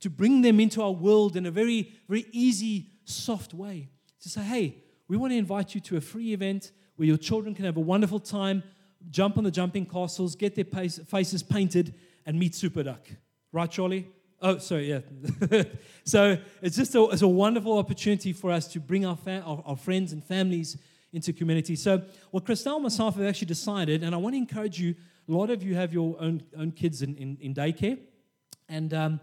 to 0.03 0.09
bring 0.09 0.41
them 0.41 0.59
into 0.59 0.83
our 0.83 0.91
world 0.91 1.37
in 1.37 1.45
a 1.45 1.51
very, 1.51 1.93
very 2.09 2.25
easy, 2.33 2.87
soft 3.05 3.53
way. 3.53 3.87
To 4.23 4.27
say, 4.29 4.41
hey, 4.43 4.83
we 5.07 5.15
want 5.15 5.31
to 5.31 5.37
invite 5.37 5.73
you 5.73 5.79
to 5.79 5.95
a 5.95 6.01
free 6.01 6.33
event 6.33 6.73
where 6.97 7.07
your 7.07 7.15
children 7.15 7.55
can 7.55 7.63
have 7.63 7.77
a 7.77 7.79
wonderful 7.79 8.19
time, 8.19 8.63
jump 9.09 9.37
on 9.37 9.45
the 9.45 9.51
jumping 9.51 9.85
castles, 9.85 10.35
get 10.35 10.55
their 10.55 10.65
faces 10.65 11.41
painted, 11.41 11.95
and 12.25 12.37
meet 12.37 12.53
Super 12.53 12.83
Duck. 12.83 13.07
Right, 13.53 13.71
Charlie? 13.71 14.09
Oh, 14.41 14.57
sorry, 14.57 14.89
yeah. 14.89 15.63
so 16.03 16.37
it's 16.61 16.75
just 16.75 16.93
a, 16.95 17.03
it's 17.05 17.21
a 17.21 17.27
wonderful 17.27 17.77
opportunity 17.77 18.33
for 18.33 18.51
us 18.51 18.67
to 18.73 18.81
bring 18.81 19.05
our, 19.05 19.15
fa- 19.15 19.43
our, 19.45 19.63
our, 19.65 19.77
friends 19.77 20.11
and 20.11 20.21
families 20.21 20.77
into 21.13 21.31
community. 21.31 21.77
So, 21.77 22.01
what 22.31 22.43
Christelle 22.43 22.73
and 22.73 22.83
myself 22.83 23.15
have 23.15 23.25
actually 23.25 23.47
decided, 23.47 24.03
and 24.03 24.13
I 24.13 24.17
want 24.17 24.33
to 24.33 24.37
encourage 24.37 24.81
you, 24.81 24.95
a 25.29 25.31
lot 25.31 25.49
of 25.49 25.63
you 25.63 25.75
have 25.75 25.93
your 25.93 26.17
own, 26.19 26.43
own 26.57 26.71
kids 26.71 27.01
in, 27.01 27.15
in, 27.15 27.37
in 27.39 27.53
daycare, 27.53 27.99
and 28.67 28.93
um, 28.93 29.19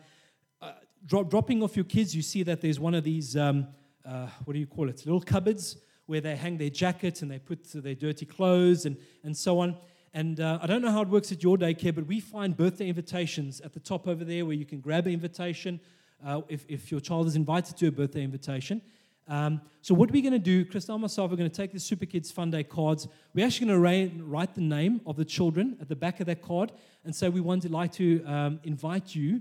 dro- 1.06 1.24
dropping 1.24 1.62
off 1.62 1.76
your 1.76 1.84
kids, 1.84 2.14
you 2.14 2.22
see 2.22 2.42
that 2.44 2.60
there's 2.60 2.80
one 2.80 2.94
of 2.94 3.04
these, 3.04 3.36
um, 3.36 3.66
uh, 4.04 4.26
what 4.44 4.54
do 4.54 4.58
you 4.58 4.66
call 4.66 4.88
it, 4.88 5.04
little 5.06 5.20
cupboards 5.20 5.76
where 6.06 6.20
they 6.20 6.34
hang 6.34 6.58
their 6.58 6.70
jackets 6.70 7.22
and 7.22 7.30
they 7.30 7.38
put 7.38 7.64
their 7.72 7.94
dirty 7.94 8.26
clothes 8.26 8.84
and, 8.84 8.96
and 9.22 9.36
so 9.36 9.60
on. 9.60 9.76
And 10.12 10.40
uh, 10.40 10.58
I 10.60 10.66
don't 10.66 10.82
know 10.82 10.90
how 10.90 11.02
it 11.02 11.08
works 11.08 11.30
at 11.30 11.42
your 11.42 11.56
daycare, 11.56 11.94
but 11.94 12.06
we 12.06 12.18
find 12.18 12.56
birthday 12.56 12.88
invitations 12.88 13.60
at 13.60 13.72
the 13.72 13.80
top 13.80 14.08
over 14.08 14.24
there 14.24 14.44
where 14.44 14.56
you 14.56 14.64
can 14.64 14.80
grab 14.80 15.06
an 15.06 15.12
invitation 15.12 15.78
uh, 16.24 16.40
if, 16.48 16.64
if 16.68 16.90
your 16.90 17.00
child 17.00 17.28
is 17.28 17.36
invited 17.36 17.76
to 17.76 17.86
a 17.86 17.92
birthday 17.92 18.24
invitation. 18.24 18.82
Um, 19.28 19.60
so, 19.80 19.94
what 19.94 20.10
we're 20.10 20.22
going 20.22 20.32
to 20.32 20.40
do, 20.40 20.64
Christelle 20.64 20.94
and 20.94 21.02
myself 21.02 21.30
are 21.30 21.36
going 21.36 21.48
to 21.48 21.56
take 21.56 21.72
the 21.72 21.78
Super 21.78 22.04
Kids 22.04 22.32
Fun 22.32 22.50
Day 22.50 22.64
cards. 22.64 23.06
We're 23.32 23.46
actually 23.46 23.68
going 23.68 23.80
to 24.18 24.24
write 24.24 24.54
the 24.56 24.60
name 24.60 25.00
of 25.06 25.14
the 25.14 25.24
children 25.24 25.76
at 25.80 25.88
the 25.88 25.94
back 25.94 26.18
of 26.18 26.26
that 26.26 26.42
card 26.42 26.72
and 27.04 27.14
say 27.14 27.28
we 27.28 27.40
want 27.40 27.62
to 27.62 27.68
like 27.68 27.92
to 27.92 28.24
um, 28.24 28.60
invite 28.64 29.14
you, 29.14 29.40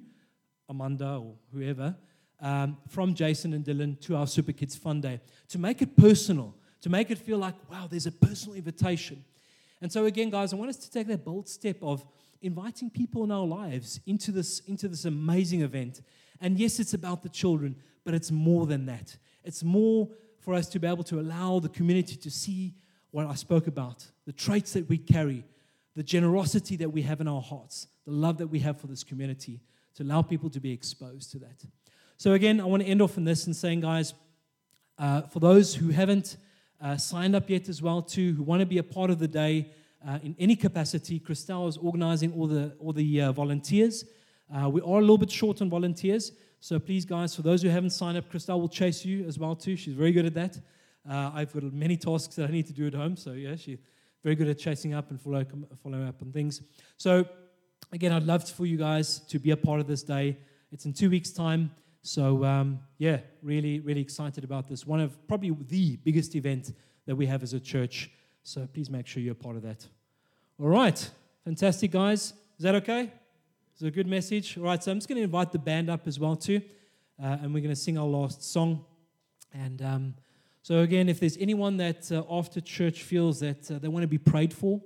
Amanda 0.69 1.15
or 1.15 1.35
whoever, 1.53 1.95
um, 2.39 2.77
from 2.87 3.13
Jason 3.13 3.53
and 3.53 3.65
Dylan 3.65 3.99
to 4.01 4.15
our 4.15 4.27
Super 4.27 4.51
Kids 4.53 4.75
Fun 4.75 5.01
Day 5.01 5.19
to 5.49 5.59
make 5.59 5.81
it 5.81 5.97
personal, 5.97 6.55
to 6.81 6.89
make 6.89 7.11
it 7.11 7.17
feel 7.17 7.37
like, 7.37 7.55
wow, 7.69 7.87
there's 7.89 8.05
a 8.05 8.11
personal 8.11 8.55
invitation. 8.55 9.23
And 9.81 9.91
so, 9.91 10.05
again, 10.05 10.29
guys, 10.29 10.53
I 10.53 10.55
want 10.55 10.69
us 10.69 10.77
to 10.77 10.91
take 10.91 11.07
that 11.07 11.25
bold 11.25 11.47
step 11.47 11.77
of 11.81 12.05
inviting 12.41 12.89
people 12.89 13.23
in 13.23 13.31
our 13.31 13.45
lives 13.45 13.99
into 14.05 14.31
this, 14.31 14.59
into 14.67 14.87
this 14.87 15.05
amazing 15.05 15.61
event. 15.61 16.01
And 16.41 16.57
yes, 16.57 16.79
it's 16.79 16.93
about 16.93 17.23
the 17.23 17.29
children, 17.29 17.75
but 18.05 18.13
it's 18.13 18.31
more 18.31 18.65
than 18.65 18.85
that. 18.85 19.17
It's 19.43 19.63
more 19.63 20.09
for 20.39 20.53
us 20.53 20.67
to 20.69 20.79
be 20.79 20.87
able 20.87 21.03
to 21.05 21.19
allow 21.19 21.59
the 21.59 21.69
community 21.69 22.15
to 22.15 22.31
see 22.31 22.73
what 23.11 23.25
I 23.25 23.35
spoke 23.35 23.67
about 23.67 24.05
the 24.25 24.33
traits 24.33 24.73
that 24.73 24.87
we 24.87 24.97
carry, 24.97 25.43
the 25.95 26.03
generosity 26.03 26.75
that 26.77 26.89
we 26.89 27.01
have 27.01 27.19
in 27.19 27.27
our 27.27 27.41
hearts, 27.41 27.87
the 28.05 28.11
love 28.11 28.37
that 28.37 28.47
we 28.47 28.59
have 28.59 28.79
for 28.79 28.87
this 28.87 29.03
community, 29.03 29.59
to 29.95 30.03
allow 30.03 30.21
people 30.21 30.49
to 30.49 30.59
be 30.59 30.71
exposed 30.71 31.31
to 31.31 31.39
that. 31.39 31.63
So, 32.17 32.33
again, 32.33 32.59
I 32.59 32.65
want 32.65 32.83
to 32.83 32.89
end 32.89 33.01
off 33.01 33.17
on 33.17 33.23
this 33.23 33.45
and 33.45 33.55
saying, 33.55 33.81
guys, 33.81 34.13
uh, 34.97 35.21
for 35.21 35.39
those 35.39 35.75
who 35.75 35.89
haven't 35.89 36.37
uh, 36.81 36.97
signed 36.97 37.35
up 37.35 37.49
yet 37.49 37.69
as 37.69 37.81
well 37.81 38.01
too, 38.01 38.33
who 38.33 38.43
want 38.43 38.59
to 38.59 38.65
be 38.65 38.77
a 38.77 38.83
part 38.83 39.09
of 39.09 39.19
the 39.19 39.27
day 39.27 39.71
uh, 40.07 40.19
in 40.23 40.35
any 40.39 40.55
capacity. 40.55 41.19
Christelle 41.19 41.67
is 41.67 41.77
organizing 41.77 42.33
all 42.33 42.47
the, 42.47 42.73
all 42.79 42.93
the 42.93 43.21
uh, 43.21 43.31
volunteers. 43.31 44.05
Uh, 44.53 44.69
we 44.69 44.81
are 44.81 44.97
a 44.97 45.01
little 45.01 45.17
bit 45.17 45.31
short 45.31 45.61
on 45.61 45.69
volunteers, 45.69 46.31
so 46.59 46.79
please, 46.79 47.05
guys, 47.05 47.35
for 47.35 47.41
those 47.41 47.61
who 47.61 47.69
haven't 47.69 47.91
signed 47.91 48.17
up, 48.17 48.31
Christelle 48.31 48.59
will 48.59 48.69
chase 48.69 49.05
you 49.05 49.25
as 49.25 49.37
well 49.37 49.55
too. 49.55 49.75
She's 49.75 49.93
very 49.93 50.11
good 50.11 50.25
at 50.25 50.33
that. 50.33 50.59
Uh, 51.09 51.31
I've 51.33 51.53
got 51.53 51.63
many 51.71 51.97
tasks 51.97 52.35
that 52.35 52.49
I 52.49 52.51
need 52.51 52.67
to 52.67 52.73
do 52.73 52.87
at 52.87 52.93
home, 52.93 53.15
so 53.15 53.33
yeah, 53.33 53.55
she's 53.55 53.79
very 54.23 54.35
good 54.35 54.47
at 54.47 54.57
chasing 54.57 54.93
up 54.93 55.11
and 55.11 55.21
follow, 55.21 55.45
following 55.81 56.07
up 56.07 56.21
on 56.21 56.31
things. 56.31 56.61
So 56.97 57.25
again, 57.91 58.11
I'd 58.11 58.23
love 58.23 58.47
for 58.47 58.65
you 58.65 58.77
guys 58.77 59.19
to 59.29 59.39
be 59.39 59.51
a 59.51 59.57
part 59.57 59.79
of 59.79 59.87
this 59.87 60.03
day. 60.03 60.37
It's 60.71 60.85
in 60.85 60.93
two 60.93 61.09
weeks' 61.09 61.31
time. 61.31 61.71
So, 62.01 62.45
um, 62.45 62.79
yeah, 62.97 63.19
really, 63.41 63.79
really 63.79 64.01
excited 64.01 64.43
about 64.43 64.67
this. 64.67 64.85
One 64.85 64.99
of 64.99 65.27
probably 65.27 65.55
the 65.67 65.97
biggest 65.97 66.35
event 66.35 66.73
that 67.05 67.15
we 67.15 67.25
have 67.25 67.43
as 67.43 67.53
a 67.53 67.59
church. 67.59 68.09
So, 68.43 68.67
please 68.73 68.89
make 68.89 69.05
sure 69.05 69.21
you're 69.21 69.33
a 69.33 69.35
part 69.35 69.55
of 69.55 69.63
that. 69.63 69.85
All 70.59 70.69
right. 70.69 71.09
Fantastic, 71.43 71.91
guys. 71.91 72.33
Is 72.57 72.63
that 72.63 72.75
okay? 72.75 73.11
Is 73.75 73.81
it 73.81 73.87
a 73.87 73.91
good 73.91 74.07
message? 74.07 74.57
All 74.57 74.63
right. 74.63 74.81
So, 74.81 74.91
I'm 74.91 74.97
just 74.97 75.09
going 75.09 75.17
to 75.17 75.23
invite 75.23 75.51
the 75.51 75.59
band 75.59 75.89
up 75.89 76.07
as 76.07 76.19
well, 76.19 76.35
too. 76.35 76.61
Uh, 77.21 77.37
and 77.41 77.53
we're 77.53 77.61
going 77.61 77.75
to 77.75 77.75
sing 77.75 77.97
our 77.97 78.07
last 78.07 78.43
song. 78.43 78.85
And 79.53 79.81
um, 79.81 80.13
so, 80.61 80.79
again, 80.79 81.09
if 81.09 81.19
there's 81.19 81.37
anyone 81.37 81.77
that 81.77 82.11
uh, 82.11 82.23
after 82.29 82.61
church 82.61 83.03
feels 83.03 83.39
that 83.41 83.69
uh, 83.69 83.79
they 83.79 83.87
want 83.87 84.03
to 84.03 84.07
be 84.07 84.17
prayed 84.17 84.53
for, 84.53 84.81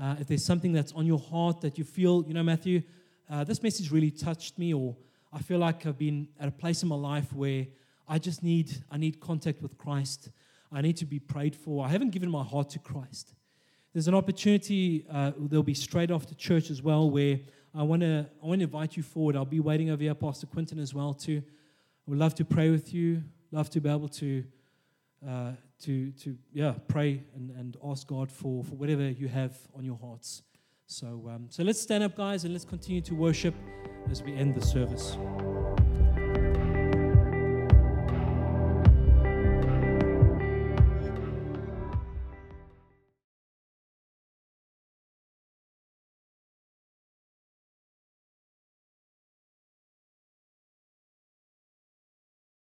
uh, 0.00 0.16
if 0.18 0.26
there's 0.26 0.44
something 0.44 0.72
that's 0.72 0.92
on 0.92 1.06
your 1.06 1.18
heart 1.18 1.60
that 1.62 1.78
you 1.78 1.84
feel, 1.84 2.24
you 2.26 2.34
know, 2.34 2.42
Matthew, 2.42 2.82
uh, 3.30 3.44
this 3.44 3.62
message 3.62 3.90
really 3.90 4.10
touched 4.10 4.58
me 4.58 4.74
or 4.74 4.96
I 5.32 5.38
feel 5.40 5.58
like 5.58 5.86
I've 5.86 5.98
been 5.98 6.28
at 6.38 6.48
a 6.48 6.52
place 6.52 6.82
in 6.82 6.88
my 6.88 6.96
life 6.96 7.32
where 7.32 7.66
I 8.08 8.18
just 8.18 8.42
need 8.42 8.84
I 8.90 8.98
need 8.98 9.20
contact 9.20 9.62
with 9.62 9.76
Christ. 9.76 10.30
I 10.72 10.80
need 10.80 10.96
to 10.98 11.06
be 11.06 11.18
prayed 11.18 11.56
for. 11.56 11.84
I 11.84 11.88
haven't 11.88 12.10
given 12.10 12.30
my 12.30 12.42
heart 12.42 12.70
to 12.70 12.78
Christ. 12.78 13.34
There's 13.92 14.08
an 14.08 14.14
opportunity. 14.14 15.06
Uh, 15.10 15.32
there'll 15.36 15.62
be 15.62 15.74
straight 15.74 16.10
after 16.10 16.34
church 16.34 16.70
as 16.70 16.82
well 16.82 17.10
where 17.10 17.38
I 17.74 17.82
want 17.82 18.02
to 18.02 18.26
I 18.42 18.46
want 18.46 18.60
to 18.60 18.64
invite 18.64 18.96
you 18.96 19.02
forward. 19.02 19.36
I'll 19.36 19.44
be 19.44 19.60
waiting 19.60 19.90
over 19.90 20.02
here, 20.02 20.14
Pastor 20.14 20.46
Quinton 20.46 20.78
as 20.78 20.94
well 20.94 21.14
too. 21.14 21.42
I 22.06 22.10
would 22.10 22.18
love 22.18 22.34
to 22.36 22.44
pray 22.44 22.70
with 22.70 22.94
you. 22.94 23.22
Love 23.50 23.70
to 23.70 23.80
be 23.80 23.88
able 23.88 24.08
to 24.08 24.44
uh, 25.26 25.52
to 25.82 26.10
to 26.12 26.36
yeah 26.52 26.74
pray 26.88 27.22
and, 27.34 27.50
and 27.50 27.76
ask 27.84 28.06
God 28.06 28.30
for 28.30 28.64
for 28.64 28.74
whatever 28.76 29.08
you 29.08 29.28
have 29.28 29.56
on 29.76 29.84
your 29.84 29.98
hearts. 29.98 30.42
So 30.86 31.28
um, 31.28 31.46
so 31.50 31.62
let's 31.62 31.80
stand 31.80 32.04
up, 32.04 32.16
guys, 32.16 32.44
and 32.44 32.52
let's 32.52 32.64
continue 32.64 33.00
to 33.02 33.14
worship 33.14 33.54
as 34.10 34.22
we 34.22 34.34
end 34.34 34.54
the 34.54 34.64
service. 34.64 35.16